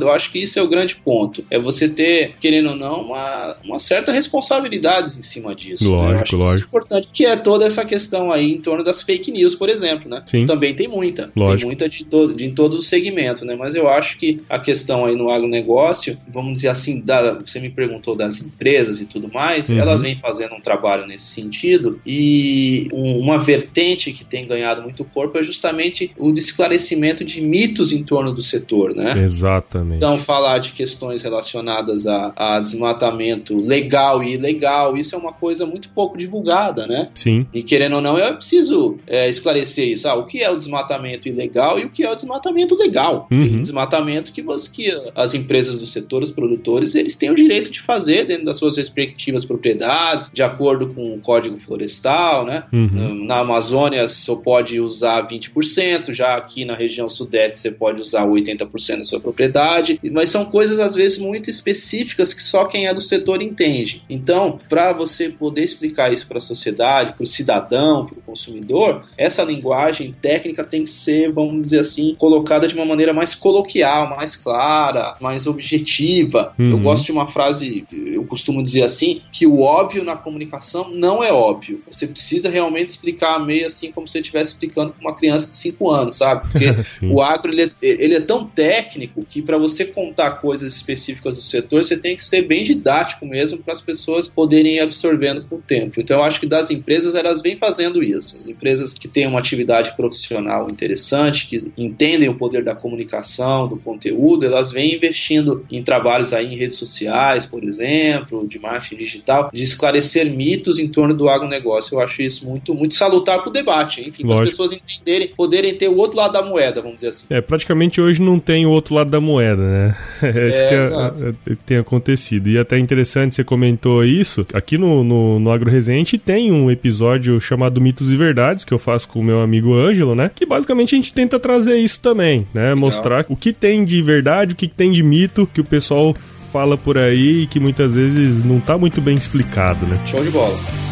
Eu 0.00 0.10
acho 0.10 0.30
que 0.30 0.38
isso 0.38 0.58
é 0.58 0.62
o 0.62 0.68
grande 0.68 0.96
ponto. 0.96 1.44
É 1.50 1.58
você 1.58 1.88
ter, 1.88 2.32
querendo 2.40 2.70
ou 2.70 2.76
não, 2.76 3.02
uma, 3.02 3.56
uma 3.64 3.78
certa 3.78 4.12
responsabilidade 4.12 5.18
em 5.18 5.22
cima 5.22 5.54
disso. 5.54 5.90
Lógico, 5.90 6.08
né? 6.08 6.14
Eu 6.14 6.22
acho 6.22 6.36
lógico. 6.36 6.56
Isso 6.56 6.64
é 6.64 6.68
importante. 6.68 7.08
Que 7.12 7.26
é 7.26 7.36
toda 7.36 7.64
essa 7.64 7.84
questão 7.84 8.32
aí 8.32 8.52
em 8.52 8.60
torno 8.60 8.82
das 8.82 9.02
fake 9.02 9.30
news, 9.30 9.54
por 9.54 9.68
exemplo, 9.68 10.08
né? 10.08 10.22
Sim. 10.24 10.46
Também 10.46 10.74
tem 10.74 10.88
muita. 10.88 11.30
Lógico. 11.34 11.58
Tem 11.58 11.66
muita 11.66 11.88
de, 11.88 12.04
todo, 12.04 12.34
de 12.34 12.44
em 12.44 12.54
todos 12.54 12.78
os 12.78 12.86
segmentos, 12.86 13.42
né? 13.42 13.56
Mas 13.56 13.74
eu 13.74 13.88
acho 13.88 14.18
que 14.18 14.40
a 14.48 14.58
questão 14.58 15.04
aí 15.04 15.16
no 15.16 15.30
agronegócio, 15.30 16.18
vamos 16.28 16.54
dizer 16.54 16.68
assim, 16.68 17.00
da, 17.00 17.34
você 17.34 17.60
me 17.60 17.70
perguntou 17.70 18.16
das 18.16 18.40
empresas 18.40 19.00
e 19.00 19.06
tudo 19.06 19.30
mais, 19.32 19.68
uhum. 19.68 19.78
elas 19.78 20.02
vêm 20.02 20.18
fazendo 20.18 20.54
um 20.54 20.60
trabalho 20.60 21.06
nesse 21.06 21.26
sentido 21.26 22.00
e 22.06 22.88
um, 22.92 23.18
uma 23.18 23.38
vertente 23.38 24.12
que 24.12 24.24
tem 24.24 24.46
ganhado 24.46 24.82
muito 24.82 25.04
corpo 25.04 25.38
é 25.38 25.44
justamente 25.44 26.10
o 26.16 26.32
esclarecimento 26.32 27.24
de 27.24 27.40
mitos 27.40 27.92
em 27.92 28.02
torno 28.02 28.32
do 28.32 28.42
setor, 28.42 28.94
né? 28.94 29.25
Exatamente. 29.26 29.96
Então, 29.96 30.18
falar 30.18 30.58
de 30.58 30.72
questões 30.72 31.22
relacionadas 31.22 32.06
a, 32.06 32.32
a, 32.36 32.60
desmatamento 32.60 33.56
legal 33.56 34.22
e 34.22 34.34
ilegal, 34.34 34.96
isso 34.96 35.14
é 35.14 35.18
uma 35.18 35.32
coisa 35.32 35.66
muito 35.66 35.88
pouco 35.90 36.16
divulgada, 36.16 36.86
né? 36.86 37.08
Sim. 37.14 37.46
E 37.52 37.62
querendo 37.62 37.96
ou 37.96 38.02
não, 38.02 38.18
eu 38.18 38.34
preciso 38.34 38.98
é, 39.06 39.28
esclarecer 39.28 39.88
isso. 39.88 40.08
Ah, 40.08 40.14
o 40.14 40.24
que 40.24 40.42
é 40.42 40.50
o 40.50 40.56
desmatamento 40.56 41.28
ilegal 41.28 41.78
e 41.78 41.84
o 41.84 41.90
que 41.90 42.04
é 42.04 42.10
o 42.10 42.14
desmatamento 42.14 42.76
legal? 42.76 43.26
Uhum. 43.30 43.38
Tem 43.38 43.56
desmatamento 43.56 44.32
que, 44.32 44.42
você, 44.42 44.70
que 44.70 45.10
as 45.14 45.34
empresas 45.34 45.78
do 45.78 45.86
setor, 45.86 46.22
os 46.22 46.30
produtores, 46.30 46.94
eles 46.94 47.16
têm 47.16 47.30
o 47.30 47.34
direito 47.34 47.70
de 47.70 47.80
fazer 47.80 48.26
dentro 48.26 48.44
das 48.44 48.56
suas 48.56 48.76
respectivas 48.76 49.44
propriedades, 49.44 50.30
de 50.32 50.42
acordo 50.42 50.88
com 50.88 51.14
o 51.14 51.20
Código 51.20 51.56
Florestal, 51.58 52.46
né? 52.46 52.64
Uhum. 52.72 53.24
Na 53.26 53.40
Amazônia, 53.40 54.08
só 54.08 54.36
pode 54.36 54.80
usar 54.80 55.26
20%, 55.26 56.12
já 56.12 56.36
aqui 56.36 56.64
na 56.64 56.74
região 56.74 57.08
sudeste 57.08 57.58
você 57.58 57.70
pode 57.70 58.00
usar 58.00 58.26
80% 58.26 58.98
da 58.98 59.04
sua 59.04 59.15
sua 59.16 59.20
propriedade, 59.20 59.98
mas 60.12 60.30
são 60.30 60.44
coisas 60.44 60.78
às 60.78 60.94
vezes 60.94 61.18
muito 61.18 61.50
específicas 61.50 62.32
que 62.32 62.42
só 62.42 62.64
quem 62.64 62.86
é 62.86 62.94
do 62.94 63.00
setor 63.00 63.42
entende. 63.42 64.02
Então, 64.08 64.58
para 64.68 64.92
você 64.92 65.28
poder 65.28 65.64
explicar 65.64 66.12
isso 66.12 66.26
para 66.26 66.38
a 66.38 66.40
sociedade, 66.40 67.14
para 67.14 67.24
o 67.24 67.26
cidadão, 67.26 68.06
para 68.06 68.18
o 68.18 68.22
consumidor, 68.22 69.04
essa 69.16 69.42
linguagem 69.42 70.14
técnica 70.20 70.64
tem 70.64 70.84
que 70.84 70.90
ser, 70.90 71.32
vamos 71.32 71.60
dizer 71.60 71.80
assim, 71.80 72.14
colocada 72.16 72.68
de 72.68 72.74
uma 72.74 72.84
maneira 72.84 73.12
mais 73.12 73.34
coloquial, 73.34 74.14
mais 74.16 74.36
clara, 74.36 75.16
mais 75.20 75.46
objetiva. 75.46 76.52
Uhum. 76.58 76.70
Eu 76.70 76.78
gosto 76.78 77.06
de 77.06 77.12
uma 77.12 77.26
frase, 77.26 77.86
eu 77.92 78.24
costumo 78.24 78.62
dizer 78.62 78.82
assim, 78.82 79.20
que 79.32 79.46
o 79.46 79.60
óbvio 79.60 80.04
na 80.04 80.16
comunicação 80.16 80.90
não 80.90 81.22
é 81.22 81.32
óbvio. 81.32 81.82
Você 81.90 82.06
precisa 82.06 82.48
realmente 82.48 82.88
explicar 82.88 83.44
meio 83.44 83.66
assim 83.66 83.90
como 83.90 84.06
se 84.06 84.12
você 84.12 84.20
estivesse 84.20 84.52
explicando 84.52 84.92
para 84.92 85.00
uma 85.00 85.14
criança 85.14 85.46
de 85.46 85.54
5 85.54 85.90
anos, 85.90 86.16
sabe? 86.16 86.48
Porque 86.48 86.66
o 87.06 87.20
agro 87.20 87.52
ele 87.52 87.62
é, 87.62 87.70
ele 87.82 88.14
é 88.14 88.20
tão 88.20 88.46
técnico 88.46 89.05
técnico 89.06 89.24
que 89.24 89.42
para 89.42 89.58
você 89.58 89.84
contar 89.84 90.32
coisas 90.32 90.74
específicas 90.74 91.36
do 91.36 91.42
setor, 91.42 91.84
você 91.84 91.96
tem 91.96 92.16
que 92.16 92.24
ser 92.24 92.42
bem 92.42 92.62
didático 92.62 93.26
mesmo 93.26 93.58
para 93.58 93.72
as 93.72 93.80
pessoas 93.80 94.28
poderem 94.28 94.76
ir 94.76 94.80
absorvendo 94.80 95.44
com 95.48 95.56
o 95.56 95.62
tempo. 95.62 96.00
Então 96.00 96.18
eu 96.18 96.24
acho 96.24 96.40
que 96.40 96.46
das 96.46 96.70
empresas 96.70 97.14
elas 97.14 97.40
vêm 97.40 97.56
fazendo 97.56 98.02
isso. 98.02 98.36
As 98.36 98.46
empresas 98.46 98.92
que 98.92 99.08
têm 99.08 99.26
uma 99.26 99.38
atividade 99.38 99.94
profissional 99.96 100.68
interessante, 100.68 101.46
que 101.46 101.72
entendem 101.76 102.28
o 102.28 102.34
poder 102.34 102.64
da 102.64 102.74
comunicação, 102.74 103.68
do 103.68 103.78
conteúdo, 103.78 104.44
elas 104.44 104.72
vêm 104.72 104.94
investindo 104.94 105.64
em 105.70 105.82
trabalhos 105.82 106.32
aí 106.32 106.52
em 106.52 106.56
redes 106.56 106.76
sociais, 106.76 107.46
por 107.46 107.62
exemplo, 107.64 108.46
de 108.46 108.58
marketing 108.58 108.96
digital, 108.96 109.50
de 109.52 109.62
esclarecer 109.62 110.30
mitos 110.30 110.78
em 110.78 110.88
torno 110.88 111.14
do 111.14 111.28
agronegócio. 111.28 111.94
Eu 111.94 112.00
acho 112.00 112.22
isso 112.22 112.46
muito, 112.46 112.74
muito 112.74 112.94
salutar 112.94 113.40
para 113.40 113.48
o 113.48 113.52
debate, 113.52 114.06
enfim, 114.06 114.26
para 114.26 114.42
as 114.42 114.50
pessoas 114.50 114.72
entenderem, 114.72 115.28
poderem 115.28 115.74
ter 115.74 115.88
o 115.88 115.96
outro 115.96 116.16
lado 116.16 116.32
da 116.32 116.42
moeda, 116.42 116.80
vamos 116.80 116.96
dizer 116.96 117.08
assim. 117.08 117.26
É, 117.30 117.40
praticamente 117.40 118.00
hoje 118.00 118.20
não 118.20 118.38
tem 118.38 118.66
o 118.66 118.70
outro 118.70 118.94
lado 118.96 119.10
da 119.10 119.20
moeda, 119.20 119.62
né? 119.62 119.96
É, 120.26 120.48
isso 120.48 120.68
que 120.68 120.74
é, 120.74 121.52
é, 121.52 121.56
tem 121.66 121.76
acontecido. 121.76 122.48
E 122.48 122.58
até 122.58 122.78
interessante, 122.78 123.34
você 123.34 123.44
comentou 123.44 124.04
isso. 124.04 124.46
Aqui 124.52 124.76
no, 124.76 125.04
no, 125.04 125.38
no 125.38 125.50
Agro 125.50 125.70
Resente 125.70 126.18
tem 126.18 126.50
um 126.50 126.70
episódio 126.70 127.40
chamado 127.40 127.80
Mitos 127.80 128.10
e 128.10 128.16
Verdades, 128.16 128.64
que 128.64 128.72
eu 128.72 128.78
faço 128.78 129.08
com 129.08 129.20
o 129.20 129.22
meu 129.22 129.40
amigo 129.40 129.74
Ângelo, 129.74 130.14
né? 130.14 130.30
Que 130.34 130.44
basicamente 130.44 130.94
a 130.94 130.98
gente 130.98 131.12
tenta 131.12 131.38
trazer 131.38 131.76
isso 131.76 132.00
também, 132.00 132.46
né? 132.52 132.62
Legal. 132.62 132.76
Mostrar 132.76 133.26
o 133.28 133.36
que 133.36 133.52
tem 133.52 133.84
de 133.84 134.00
verdade, 134.02 134.54
o 134.54 134.56
que 134.56 134.68
tem 134.68 134.90
de 134.90 135.02
mito, 135.02 135.48
que 135.52 135.60
o 135.60 135.64
pessoal 135.64 136.14
fala 136.52 136.76
por 136.76 136.96
aí 136.96 137.42
e 137.42 137.46
que 137.46 137.60
muitas 137.60 137.94
vezes 137.94 138.44
não 138.44 138.58
tá 138.58 138.78
muito 138.78 139.00
bem 139.00 139.14
explicado, 139.14 139.86
né? 139.86 140.00
Show 140.06 140.24
de 140.24 140.30
bola. 140.30 140.85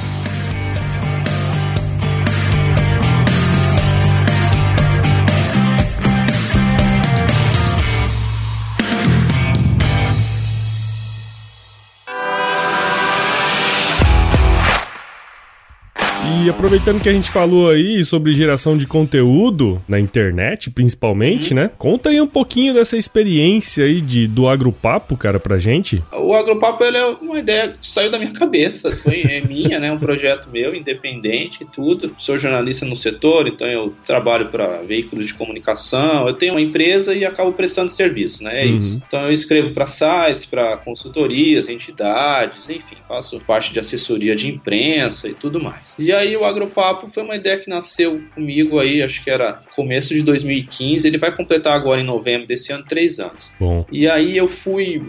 E 16.44 16.50
aproveitando 16.50 17.00
que 17.00 17.08
a 17.08 17.12
gente 17.12 17.30
falou 17.30 17.70
aí 17.70 18.04
sobre 18.04 18.34
geração 18.34 18.76
de 18.76 18.86
conteúdo 18.86 19.82
na 19.88 19.98
internet, 19.98 20.70
principalmente, 20.70 21.54
uhum. 21.54 21.60
né? 21.60 21.70
Conta 21.78 22.10
aí 22.10 22.20
um 22.20 22.26
pouquinho 22.26 22.74
dessa 22.74 22.98
experiência 22.98 23.86
aí 23.86 23.98
de, 23.98 24.26
do 24.26 24.46
Agropapo, 24.46 25.16
cara, 25.16 25.40
pra 25.40 25.56
gente. 25.56 26.02
O 26.12 26.34
Agropapo 26.34 26.84
ele 26.84 26.98
é 26.98 27.06
uma 27.06 27.38
ideia 27.38 27.70
que 27.70 27.78
saiu 27.80 28.10
da 28.10 28.18
minha 28.18 28.32
cabeça, 28.34 28.94
foi 28.94 29.22
é 29.22 29.40
minha, 29.40 29.80
né? 29.80 29.90
Um 29.90 29.98
projeto 29.98 30.50
meu, 30.52 30.74
independente 30.74 31.62
e 31.62 31.66
tudo. 31.66 32.14
Sou 32.18 32.36
jornalista 32.36 32.84
no 32.84 32.94
setor, 32.94 33.48
então 33.48 33.66
eu 33.66 33.94
trabalho 34.06 34.48
para 34.48 34.82
veículos 34.82 35.28
de 35.28 35.32
comunicação. 35.32 36.28
Eu 36.28 36.34
tenho 36.34 36.52
uma 36.52 36.60
empresa 36.60 37.14
e 37.14 37.24
acabo 37.24 37.54
prestando 37.54 37.90
serviço, 37.90 38.44
né? 38.44 38.64
É 38.64 38.66
uhum. 38.66 38.76
isso. 38.76 39.02
Então 39.06 39.22
eu 39.22 39.32
escrevo 39.32 39.72
para 39.72 39.86
sites, 39.86 40.44
para 40.44 40.76
consultorias, 40.76 41.70
entidades, 41.70 42.68
enfim, 42.68 42.96
faço 43.08 43.40
parte 43.40 43.72
de 43.72 43.80
assessoria 43.80 44.36
de 44.36 44.50
imprensa 44.50 45.26
e 45.26 45.32
tudo 45.32 45.58
mais. 45.58 45.96
E 45.98 46.12
aí 46.12 46.33
o 46.36 46.44
Agropapo 46.44 47.10
foi 47.12 47.22
uma 47.22 47.36
ideia 47.36 47.58
que 47.58 47.68
nasceu 47.68 48.22
comigo 48.34 48.78
aí, 48.78 49.02
acho 49.02 49.22
que 49.22 49.30
era 49.30 49.60
começo 49.74 50.14
de 50.14 50.22
2015. 50.22 51.06
Ele 51.06 51.18
vai 51.18 51.34
completar 51.34 51.74
agora 51.74 52.00
em 52.00 52.04
novembro 52.04 52.46
desse 52.46 52.72
ano 52.72 52.84
três 52.86 53.20
anos. 53.20 53.52
Bom. 53.58 53.84
E 53.90 54.08
aí 54.08 54.36
eu 54.36 54.48
fui, 54.48 55.02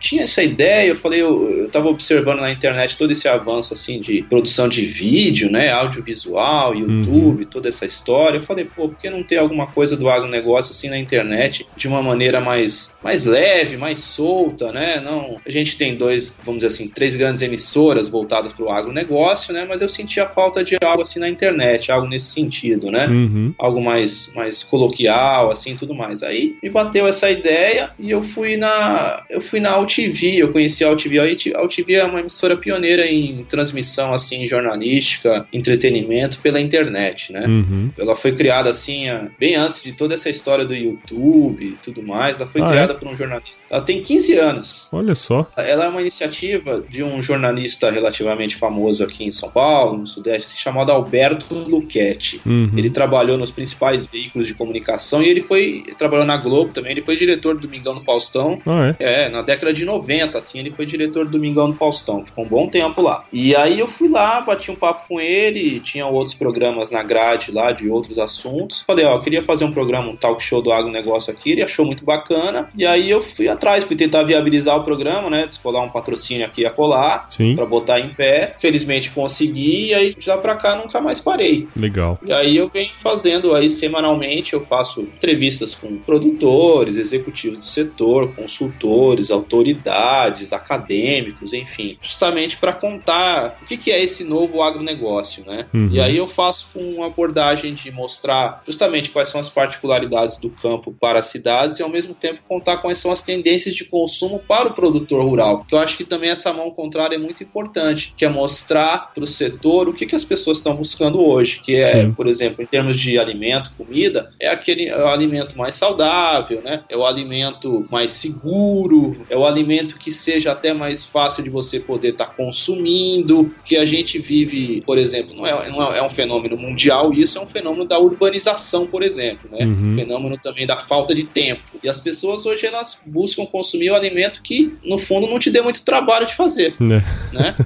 tinha 0.00 0.22
essa 0.22 0.42
ideia, 0.42 0.88
eu 0.88 0.96
falei, 0.96 1.22
eu, 1.22 1.50
eu 1.50 1.68
tava 1.68 1.88
observando 1.88 2.40
na 2.40 2.50
internet 2.50 2.96
todo 2.96 3.10
esse 3.10 3.28
avanço 3.28 3.74
assim 3.74 4.00
de 4.00 4.22
produção 4.22 4.68
de 4.68 4.82
vídeo, 4.84 5.50
né, 5.50 5.70
audiovisual, 5.70 6.74
YouTube, 6.74 7.44
uhum. 7.44 7.50
toda 7.50 7.68
essa 7.68 7.84
história. 7.86 8.36
Eu 8.36 8.42
falei, 8.42 8.64
pô, 8.64 8.88
por 8.88 8.98
que 8.98 9.10
não 9.10 9.22
ter 9.22 9.38
alguma 9.38 9.66
coisa 9.66 9.96
do 9.96 10.08
agronegócio 10.08 10.72
assim 10.72 10.88
na 10.88 10.98
internet 10.98 11.66
de 11.76 11.88
uma 11.88 12.02
maneira 12.02 12.40
mais, 12.40 12.96
mais 13.02 13.24
leve, 13.24 13.76
mais 13.76 13.98
solta, 13.98 14.72
né? 14.72 15.00
Não, 15.00 15.40
a 15.44 15.50
gente 15.50 15.76
tem 15.76 15.94
dois, 15.96 16.38
vamos 16.44 16.62
dizer 16.62 16.74
assim, 16.74 16.88
três 16.88 17.16
grandes 17.16 17.42
emissoras 17.42 18.08
voltadas 18.08 18.52
para 18.52 18.64
o 18.64 18.70
agronegócio, 18.70 19.52
né? 19.52 19.66
Mas 19.68 19.80
eu 19.80 19.88
sentia 19.88 20.26
falta 20.26 20.61
de 20.62 20.76
algo 20.82 21.02
assim 21.02 21.20
na 21.20 21.28
internet, 21.28 21.90
algo 21.90 22.06
nesse 22.06 22.26
sentido, 22.26 22.90
né? 22.90 23.06
Uhum. 23.06 23.54
Algo 23.58 23.80
mais, 23.82 24.32
mais 24.34 24.62
coloquial, 24.62 25.50
assim, 25.50 25.76
tudo 25.76 25.94
mais. 25.94 26.22
Aí 26.22 26.56
me 26.62 26.70
bateu 26.70 27.06
essa 27.06 27.30
ideia 27.30 27.90
e 27.98 28.10
eu 28.10 28.22
fui 28.22 28.56
na, 28.56 29.24
eu 29.30 29.40
fui 29.40 29.60
na 29.60 29.72
AltV, 29.72 30.38
eu 30.38 30.52
conheci 30.52 30.84
a 30.84 30.88
AltV. 30.88 31.18
A 31.18 31.58
AltV 31.58 31.94
é 31.94 32.04
uma 32.04 32.20
emissora 32.20 32.56
pioneira 32.56 33.06
em 33.06 33.44
transmissão, 33.44 34.12
assim, 34.12 34.46
jornalística, 34.46 35.46
entretenimento 35.52 36.38
pela 36.38 36.60
internet, 36.60 37.32
né? 37.32 37.44
Uhum. 37.46 37.90
Ela 37.98 38.14
foi 38.14 38.32
criada, 38.32 38.70
assim, 38.70 39.06
bem 39.38 39.54
antes 39.54 39.82
de 39.82 39.92
toda 39.92 40.14
essa 40.14 40.30
história 40.30 40.64
do 40.64 40.74
YouTube 40.74 41.64
e 41.64 41.76
tudo 41.82 42.02
mais. 42.02 42.40
Ela 42.40 42.48
foi 42.48 42.62
ah, 42.62 42.66
criada 42.66 42.92
é? 42.92 42.96
por 42.96 43.08
um 43.08 43.16
jornalista. 43.16 43.52
Ela 43.70 43.82
tem 43.82 44.02
15 44.02 44.36
anos. 44.36 44.88
Olha 44.92 45.14
só. 45.14 45.50
Ela 45.56 45.86
é 45.86 45.88
uma 45.88 46.00
iniciativa 46.00 46.84
de 46.88 47.02
um 47.02 47.22
jornalista 47.22 47.90
relativamente 47.90 48.56
famoso 48.56 49.02
aqui 49.02 49.24
em 49.24 49.30
São 49.30 49.50
Paulo, 49.50 49.98
no 49.98 50.06
Sudeste, 50.06 50.51
chamado 50.56 50.90
Alberto 50.90 51.54
Luchetti. 51.54 52.40
Uhum. 52.44 52.70
Ele 52.76 52.90
trabalhou 52.90 53.36
nos 53.36 53.50
principais 53.50 54.06
veículos 54.06 54.46
de 54.46 54.54
comunicação 54.54 55.22
e 55.22 55.28
ele 55.28 55.40
foi 55.40 55.82
trabalhou 55.98 56.26
na 56.26 56.36
Globo 56.36 56.72
também. 56.72 56.92
Ele 56.92 57.02
foi 57.02 57.16
diretor 57.16 57.54
do 57.54 57.62
Domingão 57.62 57.94
do 57.94 58.00
Faustão. 58.00 58.60
Ah, 58.66 58.94
é? 58.98 59.24
é, 59.24 59.28
na 59.28 59.42
década 59.42 59.72
de 59.72 59.84
90, 59.84 60.36
assim, 60.38 60.58
ele 60.58 60.70
foi 60.70 60.86
diretor 60.86 61.24
do 61.24 61.32
Domingão 61.32 61.70
do 61.70 61.76
Faustão. 61.76 62.24
Ficou 62.24 62.44
um 62.44 62.48
bom 62.48 62.68
tempo 62.68 63.00
lá. 63.02 63.24
E 63.32 63.54
aí 63.54 63.78
eu 63.78 63.86
fui 63.86 64.08
lá, 64.08 64.40
bati 64.40 64.70
um 64.70 64.74
papo 64.74 65.08
com 65.08 65.20
ele, 65.20 65.80
tinha 65.80 66.06
outros 66.06 66.34
programas 66.34 66.90
na 66.90 67.02
grade 67.02 67.52
lá 67.52 67.72
de 67.72 67.88
outros 67.88 68.18
assuntos. 68.18 68.82
Falei, 68.82 69.04
ó, 69.04 69.14
eu 69.14 69.20
queria 69.20 69.42
fazer 69.42 69.64
um 69.64 69.72
programa, 69.72 70.08
um 70.08 70.16
talk 70.16 70.42
show 70.42 70.62
do 70.62 70.72
agronegócio 70.72 71.32
aqui, 71.32 71.52
ele 71.52 71.62
achou 71.62 71.84
muito 71.86 72.04
bacana. 72.04 72.68
E 72.76 72.84
aí 72.84 73.10
eu 73.10 73.22
fui 73.22 73.48
atrás, 73.48 73.84
fui 73.84 73.96
tentar 73.96 74.22
viabilizar 74.22 74.76
o 74.76 74.84
programa, 74.84 75.30
né? 75.30 75.46
Descolar 75.46 75.82
um 75.82 75.88
patrocínio 75.88 76.44
aqui 76.44 76.64
a 76.66 76.70
colar 76.70 77.28
para 77.56 77.66
botar 77.66 78.00
em 78.00 78.10
pé. 78.10 78.56
Felizmente 78.58 79.10
consegui 79.10 79.86
e 79.86 79.94
aí 79.94 80.14
já 80.18 80.36
pra 80.42 80.56
cá 80.56 80.76
nunca 80.76 81.00
mais 81.00 81.20
parei. 81.20 81.68
Legal. 81.74 82.18
E 82.24 82.32
aí 82.32 82.56
eu 82.56 82.68
venho 82.68 82.90
fazendo 83.00 83.54
aí 83.54 83.70
semanalmente, 83.70 84.52
eu 84.52 84.60
faço 84.60 85.00
entrevistas 85.00 85.74
com 85.74 85.96
produtores, 85.98 86.96
executivos 86.96 87.60
do 87.60 87.64
setor, 87.64 88.34
consultores, 88.34 89.30
autoridades, 89.30 90.52
acadêmicos, 90.52 91.52
enfim, 91.52 91.96
justamente 92.02 92.56
para 92.56 92.72
contar 92.72 93.58
o 93.62 93.66
que, 93.66 93.76
que 93.76 93.90
é 93.90 94.02
esse 94.02 94.24
novo 94.24 94.62
agronegócio, 94.62 95.44
né? 95.46 95.66
Uhum. 95.72 95.88
E 95.90 96.00
aí 96.00 96.16
eu 96.16 96.26
faço 96.26 96.68
com 96.72 96.80
uma 96.80 97.06
abordagem 97.06 97.74
de 97.74 97.90
mostrar 97.90 98.62
justamente 98.66 99.10
quais 99.10 99.28
são 99.28 99.40
as 99.40 99.48
particularidades 99.48 100.38
do 100.38 100.50
campo 100.50 100.92
para 100.92 101.20
as 101.20 101.26
cidades 101.26 101.78
e 101.78 101.82
ao 101.82 101.88
mesmo 101.88 102.14
tempo 102.14 102.40
contar 102.46 102.78
quais 102.78 102.98
são 102.98 103.12
as 103.12 103.22
tendências 103.22 103.74
de 103.74 103.84
consumo 103.84 104.40
para 104.40 104.68
o 104.68 104.74
produtor 104.74 105.22
rural. 105.22 105.64
Que 105.64 105.74
eu 105.74 105.78
acho 105.78 105.96
que 105.96 106.04
também 106.04 106.30
essa 106.30 106.52
mão 106.52 106.70
contrária 106.70 107.16
é 107.16 107.18
muito 107.18 107.42
importante, 107.42 108.12
que 108.16 108.24
é 108.24 108.28
mostrar 108.28 109.12
para 109.14 109.24
o 109.24 109.26
setor 109.26 109.88
o 109.88 109.92
que, 109.92 110.06
que 110.06 110.16
as 110.16 110.21
pessoas 110.24 110.58
estão 110.58 110.74
buscando 110.74 111.20
hoje, 111.20 111.60
que 111.60 111.76
é, 111.76 112.02
Sim. 112.02 112.12
por 112.12 112.26
exemplo, 112.26 112.62
em 112.62 112.66
termos 112.66 112.98
de 112.98 113.18
alimento, 113.18 113.72
comida, 113.76 114.30
é 114.40 114.48
aquele 114.48 114.88
é 114.88 114.98
o 114.98 115.08
alimento 115.08 115.56
mais 115.56 115.74
saudável, 115.74 116.60
né? 116.62 116.82
É 116.88 116.96
o 116.96 117.06
alimento 117.06 117.86
mais 117.90 118.10
seguro, 118.10 119.16
é 119.28 119.36
o 119.36 119.46
alimento 119.46 119.98
que 119.98 120.12
seja 120.12 120.52
até 120.52 120.72
mais 120.72 121.04
fácil 121.04 121.42
de 121.42 121.50
você 121.50 121.80
poder 121.80 122.10
estar 122.10 122.26
tá 122.26 122.32
consumindo, 122.32 123.52
que 123.64 123.76
a 123.76 123.84
gente 123.84 124.18
vive, 124.18 124.82
por 124.82 124.98
exemplo, 124.98 125.34
não 125.34 125.46
é, 125.46 125.70
não 125.70 125.92
é 125.92 126.02
um 126.02 126.10
fenômeno 126.10 126.56
mundial, 126.56 127.12
isso 127.12 127.38
é 127.38 127.40
um 127.40 127.46
fenômeno 127.46 127.84
da 127.84 127.98
urbanização, 127.98 128.86
por 128.86 129.02
exemplo, 129.02 129.48
né? 129.50 129.64
Uhum. 129.64 129.94
Fenômeno 129.94 130.38
também 130.38 130.66
da 130.66 130.76
falta 130.76 131.14
de 131.14 131.24
tempo. 131.24 131.62
E 131.82 131.88
as 131.88 132.00
pessoas 132.00 132.46
hoje 132.46 132.66
elas 132.66 133.02
buscam 133.06 133.46
consumir 133.46 133.90
o 133.90 133.94
alimento 133.94 134.42
que, 134.42 134.74
no 134.84 134.98
fundo, 134.98 135.26
não 135.26 135.38
te 135.38 135.50
dê 135.50 135.60
muito 135.60 135.84
trabalho 135.84 136.26
de 136.26 136.34
fazer, 136.34 136.74
é. 136.80 137.34
né? 137.34 137.56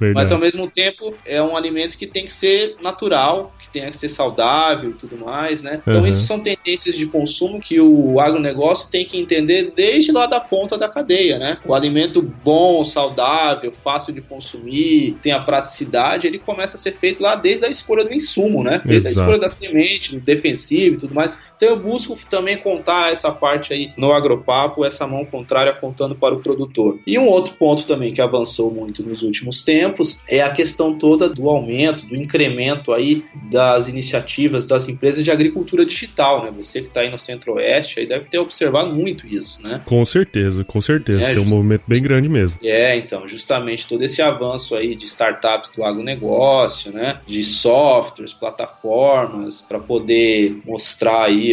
Mas 0.14 0.32
ao 0.32 0.38
mesmo 0.38 0.68
tempo 0.68 1.14
é 1.24 1.42
um 1.42 1.56
alimento 1.56 1.95
que 1.96 2.06
tem 2.06 2.24
que 2.24 2.32
ser 2.32 2.76
natural, 2.82 3.54
que 3.58 3.68
tenha 3.68 3.90
que 3.90 3.96
ser 3.96 4.08
saudável 4.08 4.90
e 4.90 4.94
tudo 4.94 5.16
mais, 5.18 5.62
né? 5.62 5.80
Então 5.86 6.00
uhum. 6.00 6.06
isso 6.06 6.26
são 6.26 6.40
tendências 6.40 6.94
de 6.94 7.06
consumo 7.06 7.60
que 7.60 7.80
o 7.80 8.20
agronegócio 8.20 8.90
tem 8.90 9.04
que 9.04 9.18
entender 9.18 9.72
desde 9.74 10.12
lá 10.12 10.26
da 10.26 10.40
ponta 10.40 10.76
da 10.76 10.88
cadeia, 10.88 11.38
né? 11.38 11.58
O 11.64 11.74
alimento 11.74 12.22
bom, 12.22 12.84
saudável, 12.84 13.72
fácil 13.72 14.12
de 14.12 14.20
consumir, 14.20 15.16
tem 15.22 15.32
a 15.32 15.40
praticidade, 15.40 16.26
ele 16.26 16.38
começa 16.38 16.76
a 16.76 16.80
ser 16.80 16.92
feito 16.92 17.22
lá 17.22 17.34
desde 17.34 17.66
a 17.66 17.68
escolha 17.68 18.04
do 18.04 18.12
insumo, 18.12 18.62
né? 18.62 18.80
Desde 18.84 19.08
Exato. 19.08 19.20
a 19.20 19.22
escolha 19.22 19.40
da 19.40 19.48
semente, 19.48 20.12
do 20.12 20.20
defensivo 20.20 20.94
e 20.94 20.98
tudo 20.98 21.14
mais. 21.14 21.34
Então 21.56 21.68
eu 21.68 21.78
busco 21.78 22.18
também 22.28 22.58
contar 22.58 23.12
essa 23.12 23.32
parte 23.32 23.72
aí 23.72 23.92
no 23.96 24.12
agropapo, 24.12 24.84
essa 24.84 25.06
mão 25.06 25.24
contrária 25.24 25.72
contando 25.72 26.14
para 26.14 26.34
o 26.34 26.40
produtor. 26.40 26.98
E 27.06 27.18
um 27.18 27.26
outro 27.26 27.54
ponto 27.54 27.86
também 27.86 28.12
que 28.12 28.20
avançou 28.20 28.70
muito 28.70 29.02
nos 29.02 29.22
últimos 29.22 29.62
tempos 29.62 30.20
é 30.28 30.42
a 30.42 30.50
questão 30.50 30.96
toda 30.98 31.28
do 31.28 31.48
aumento, 31.48 32.06
do 32.06 32.16
incremento 32.16 32.92
aí 32.92 33.24
das 33.50 33.88
iniciativas 33.88 34.66
das 34.66 34.88
empresas 34.88 35.24
de 35.24 35.30
agricultura 35.30 35.84
digital, 35.84 36.44
né? 36.44 36.52
Você 36.56 36.80
que 36.80 36.88
está 36.88 37.00
aí 37.00 37.10
no 37.10 37.18
Centro-Oeste 37.18 38.00
aí 38.00 38.06
deve 38.06 38.26
ter 38.26 38.38
observado 38.38 38.94
muito 38.94 39.26
isso, 39.26 39.62
né? 39.66 39.80
Com 39.84 40.04
certeza, 40.04 40.64
com 40.64 40.80
certeza. 40.80 41.22
É, 41.22 41.34
Tem 41.34 41.42
um 41.42 41.46
movimento 41.46 41.82
bem 41.86 42.02
grande 42.02 42.28
mesmo. 42.28 42.58
É, 42.62 42.96
então, 42.96 43.26
justamente 43.26 43.86
todo 43.86 44.02
esse 44.02 44.20
avanço 44.20 44.74
aí 44.74 44.94
de 44.94 45.06
startups 45.06 45.70
do 45.70 45.84
agronegócio, 45.84 46.92
né? 46.92 47.20
De 47.26 47.42
softwares, 47.42 48.32
plataformas, 48.32 49.62
para 49.62 49.78
poder 49.78 50.58
mostrar 50.64 51.24
aí 51.24 51.45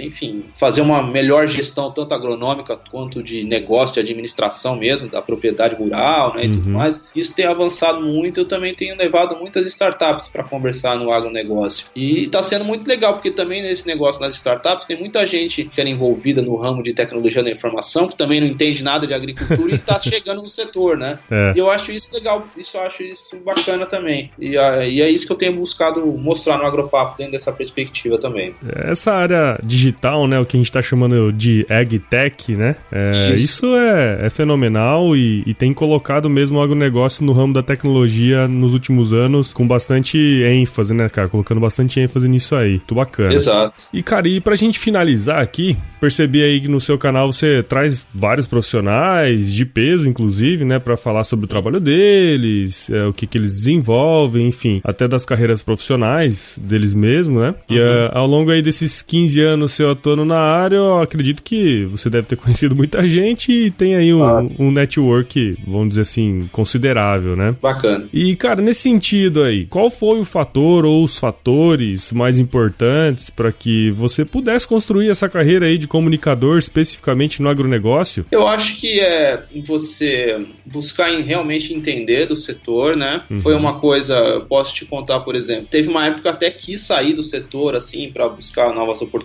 enfim, 0.00 0.46
fazer 0.52 0.80
uma 0.80 1.02
melhor 1.02 1.46
gestão 1.46 1.90
tanto 1.90 2.14
agronômica 2.14 2.76
quanto 2.90 3.22
de 3.22 3.44
negócio, 3.44 3.94
de 3.94 4.00
administração 4.00 4.76
mesmo, 4.76 5.08
da 5.08 5.22
propriedade 5.22 5.74
rural, 5.74 6.34
né, 6.34 6.44
e 6.44 6.48
uhum. 6.48 6.54
tudo 6.54 6.70
mais. 6.70 7.06
Isso 7.14 7.34
tem 7.34 7.46
avançado 7.46 8.00
muito, 8.00 8.40
eu 8.40 8.44
também 8.44 8.74
tenho 8.74 8.96
levado 8.96 9.36
muitas 9.36 9.66
startups 9.66 10.28
para 10.28 10.44
conversar 10.44 10.98
no 10.98 11.12
agronegócio. 11.12 11.88
E 11.94 12.24
está 12.24 12.42
sendo 12.42 12.64
muito 12.64 12.86
legal, 12.86 13.14
porque 13.14 13.30
também 13.30 13.62
nesse 13.62 13.86
negócio 13.86 14.20
nas 14.20 14.34
startups 14.34 14.86
tem 14.86 14.98
muita 14.98 15.26
gente 15.26 15.64
que 15.64 15.80
era 15.80 15.88
envolvida 15.88 16.42
no 16.42 16.56
ramo 16.56 16.82
de 16.82 16.92
tecnologia 16.92 17.42
da 17.42 17.50
informação, 17.50 18.08
que 18.08 18.16
também 18.16 18.40
não 18.40 18.46
entende 18.46 18.82
nada 18.82 19.06
de 19.06 19.14
agricultura 19.14 19.72
e 19.72 19.74
está 19.74 19.98
chegando 20.00 20.42
no 20.42 20.48
setor, 20.48 20.96
né? 20.96 21.18
É. 21.30 21.52
E 21.56 21.58
eu 21.58 21.70
acho 21.70 21.92
isso 21.92 22.14
legal, 22.14 22.46
isso 22.56 22.76
eu 22.76 22.82
acho 22.82 23.02
isso 23.02 23.36
bacana 23.44 23.86
também. 23.86 24.30
E, 24.38 24.56
e 24.56 25.02
é 25.02 25.08
isso 25.08 25.26
que 25.26 25.32
eu 25.32 25.36
tenho 25.36 25.54
buscado 25.56 26.04
mostrar 26.06 26.58
no 26.58 26.64
Agropapo, 26.64 27.16
dentro 27.16 27.32
dessa 27.32 27.52
perspectiva 27.52 28.18
também. 28.18 28.54
Essa 28.84 29.12
área 29.12 29.35
área 29.36 29.60
digital, 29.62 30.26
né, 30.26 30.38
o 30.38 30.44
que 30.44 30.56
a 30.56 30.58
gente 30.58 30.66
está 30.66 30.80
chamando 30.80 31.32
de 31.32 31.66
AgTech, 31.68 32.56
né, 32.56 32.76
é, 32.90 33.32
isso. 33.32 33.44
isso, 33.44 33.76
é, 33.76 34.26
é 34.26 34.30
fenomenal 34.30 35.16
e, 35.16 35.42
e, 35.46 35.54
tem 35.54 35.72
colocado 35.72 36.28
mesmo 36.28 36.58
o 36.58 36.62
agronegócio 36.62 37.24
no 37.24 37.32
ramo 37.32 37.52
da 37.52 37.62
tecnologia 37.62 38.48
nos 38.48 38.72
últimos 38.74 39.12
anos 39.12 39.52
com 39.52 39.66
bastante 39.66 40.18
ênfase, 40.44 40.94
né, 40.94 41.08
cara, 41.08 41.28
colocando 41.28 41.60
bastante 41.60 42.00
ênfase 42.00 42.28
nisso 42.28 42.54
aí. 42.54 42.72
Muito 42.72 42.94
bacana. 42.94 43.34
Exato. 43.34 43.82
E, 43.92 44.02
cara, 44.02 44.28
e 44.28 44.40
pra 44.40 44.56
gente 44.56 44.78
finalizar 44.78 45.40
aqui, 45.40 45.76
percebi 46.00 46.42
aí 46.42 46.60
que 46.60 46.68
no 46.68 46.80
seu 46.80 46.98
canal 46.98 47.32
você 47.32 47.62
traz 47.62 48.06
vários 48.14 48.46
profissionais 48.46 49.52
de 49.52 49.64
peso, 49.64 50.08
inclusive, 50.08 50.64
né, 50.64 50.78
para 50.78 50.96
falar 50.96 51.24
sobre 51.24 51.44
o 51.44 51.48
trabalho 51.48 51.80
deles, 51.80 52.90
é, 52.90 53.04
o 53.06 53.12
que, 53.12 53.26
que 53.26 53.38
eles 53.38 53.52
desenvolvem, 53.52 54.46
enfim, 54.46 54.80
até 54.84 55.08
das 55.08 55.24
carreiras 55.24 55.62
profissionais 55.62 56.58
deles 56.62 56.94
mesmos, 56.94 57.40
né? 57.40 57.54
Uhum. 57.68 57.76
E 57.76 57.80
uh, 57.80 58.10
ao 58.12 58.26
longo 58.26 58.50
aí 58.50 58.62
desses 58.62 59.02
15 59.02 59.25
15 59.26 59.40
anos 59.40 59.72
seu 59.72 59.90
atuando 59.90 60.24
na 60.24 60.38
área, 60.38 60.76
eu 60.76 61.00
acredito 61.00 61.42
que 61.42 61.84
você 61.86 62.08
deve 62.08 62.28
ter 62.28 62.36
conhecido 62.38 62.76
muita 62.76 63.06
gente 63.08 63.50
e 63.50 63.70
tem 63.70 63.96
aí 63.96 64.14
um, 64.14 64.22
ah. 64.22 64.46
um 64.58 64.70
network, 64.70 65.58
vamos 65.66 65.90
dizer 65.90 66.02
assim, 66.02 66.48
considerável, 66.52 67.34
né? 67.34 67.56
Bacana. 67.60 68.08
E, 68.12 68.36
cara, 68.36 68.62
nesse 68.62 68.82
sentido 68.82 69.42
aí, 69.42 69.66
qual 69.66 69.90
foi 69.90 70.20
o 70.20 70.24
fator 70.24 70.84
ou 70.84 71.02
os 71.02 71.18
fatores 71.18 72.12
mais 72.12 72.38
importantes 72.38 73.28
para 73.28 73.50
que 73.50 73.90
você 73.90 74.24
pudesse 74.24 74.66
construir 74.66 75.10
essa 75.10 75.28
carreira 75.28 75.66
aí 75.66 75.76
de 75.76 75.88
comunicador 75.88 76.58
especificamente 76.58 77.42
no 77.42 77.48
agronegócio? 77.48 78.24
Eu 78.30 78.46
acho 78.46 78.76
que 78.76 79.00
é 79.00 79.42
você 79.66 80.46
buscar 80.64 81.10
em 81.10 81.22
realmente 81.22 81.74
entender 81.74 82.26
do 82.26 82.36
setor, 82.36 82.96
né? 82.96 83.22
Uhum. 83.28 83.40
Foi 83.40 83.54
uma 83.54 83.78
coisa, 83.78 84.44
posso 84.48 84.74
te 84.74 84.84
contar, 84.84 85.20
por 85.20 85.34
exemplo, 85.34 85.66
teve 85.68 85.88
uma 85.88 86.06
época 86.06 86.30
até 86.30 86.50
quis 86.50 86.80
sair 86.82 87.12
do 87.12 87.22
setor 87.22 87.74
assim 87.74 88.10
para 88.12 88.28
buscar 88.28 88.72
novas 88.72 89.02
oportunidades 89.02 89.15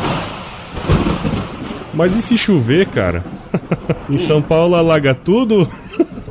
Mas 1.93 2.15
e 2.15 2.21
se 2.21 2.37
chover, 2.37 2.87
cara? 2.87 3.23
em 4.09 4.17
São 4.17 4.41
Paulo 4.41 4.75
alaga 4.75 5.13
tudo? 5.13 5.67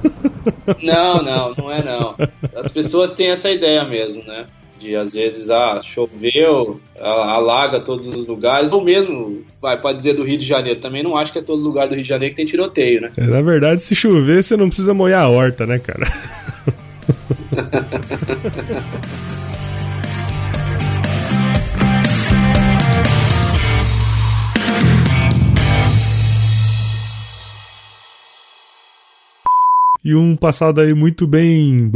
Não, 0.82 1.22
não, 1.22 1.54
não 1.54 1.70
é 1.70 1.82
não. 1.82 2.14
As 2.56 2.70
pessoas 2.70 3.12
têm 3.12 3.28
essa 3.28 3.50
ideia 3.50 3.84
mesmo, 3.84 4.22
né? 4.24 4.46
De 4.78 4.94
às 4.96 5.12
vezes, 5.14 5.50
ah, 5.50 5.80
choveu, 5.82 6.80
alaga 7.00 7.80
todos 7.80 8.06
os 8.08 8.26
lugares, 8.26 8.72
ou 8.72 8.82
mesmo, 8.82 9.44
vai, 9.60 9.80
pode 9.80 9.98
dizer 9.98 10.14
do 10.14 10.24
Rio 10.24 10.36
de 10.36 10.46
Janeiro, 10.46 10.80
também 10.80 11.02
não 11.02 11.16
acho 11.16 11.32
que 11.32 11.38
é 11.38 11.42
todo 11.42 11.62
lugar 11.62 11.86
do 11.86 11.94
Rio 11.94 12.02
de 12.02 12.08
Janeiro 12.08 12.34
que 12.34 12.36
tem 12.36 12.46
tiroteio, 12.46 13.00
né? 13.00 13.12
É, 13.16 13.22
na 13.22 13.40
verdade, 13.40 13.80
se 13.80 13.94
chover, 13.94 14.42
você 14.42 14.56
não 14.56 14.66
precisa 14.66 14.92
molhar 14.92 15.22
a 15.22 15.28
horta, 15.28 15.64
né, 15.64 15.78
cara? 15.78 16.06
E 30.04 30.14
um 30.14 30.36
passado 30.36 30.82
aí 30.82 30.92
muito 30.92 31.26
bem. 31.26 31.90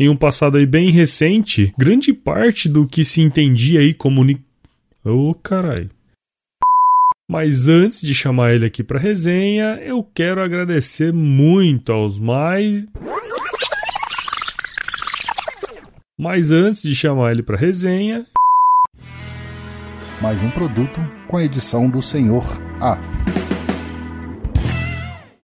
Em 0.00 0.08
um 0.08 0.16
passado 0.16 0.56
aí 0.56 0.64
bem 0.64 0.90
recente, 0.90 1.74
grande 1.76 2.14
parte 2.14 2.70
do 2.70 2.86
que 2.86 3.04
se 3.04 3.20
entendia 3.20 3.80
aí 3.80 3.92
comuni... 3.92 4.40
Ô, 5.04 5.28
oh, 5.28 5.34
caralho. 5.34 5.90
Mas 7.28 7.68
antes 7.68 8.00
de 8.00 8.14
chamar 8.14 8.54
ele 8.54 8.64
aqui 8.64 8.82
para 8.82 8.98
resenha, 8.98 9.78
eu 9.84 10.02
quero 10.02 10.42
agradecer 10.42 11.12
muito 11.12 11.92
aos 11.92 12.18
mais. 12.18 12.86
Mas 16.18 16.50
antes 16.50 16.80
de 16.80 16.94
chamar 16.94 17.32
ele 17.32 17.42
para 17.42 17.58
resenha, 17.58 18.24
mais 20.22 20.42
um 20.42 20.50
produto 20.50 20.98
com 21.28 21.36
a 21.36 21.44
edição 21.44 21.90
do 21.90 22.00
Senhor 22.00 22.44
A. 22.80 23.23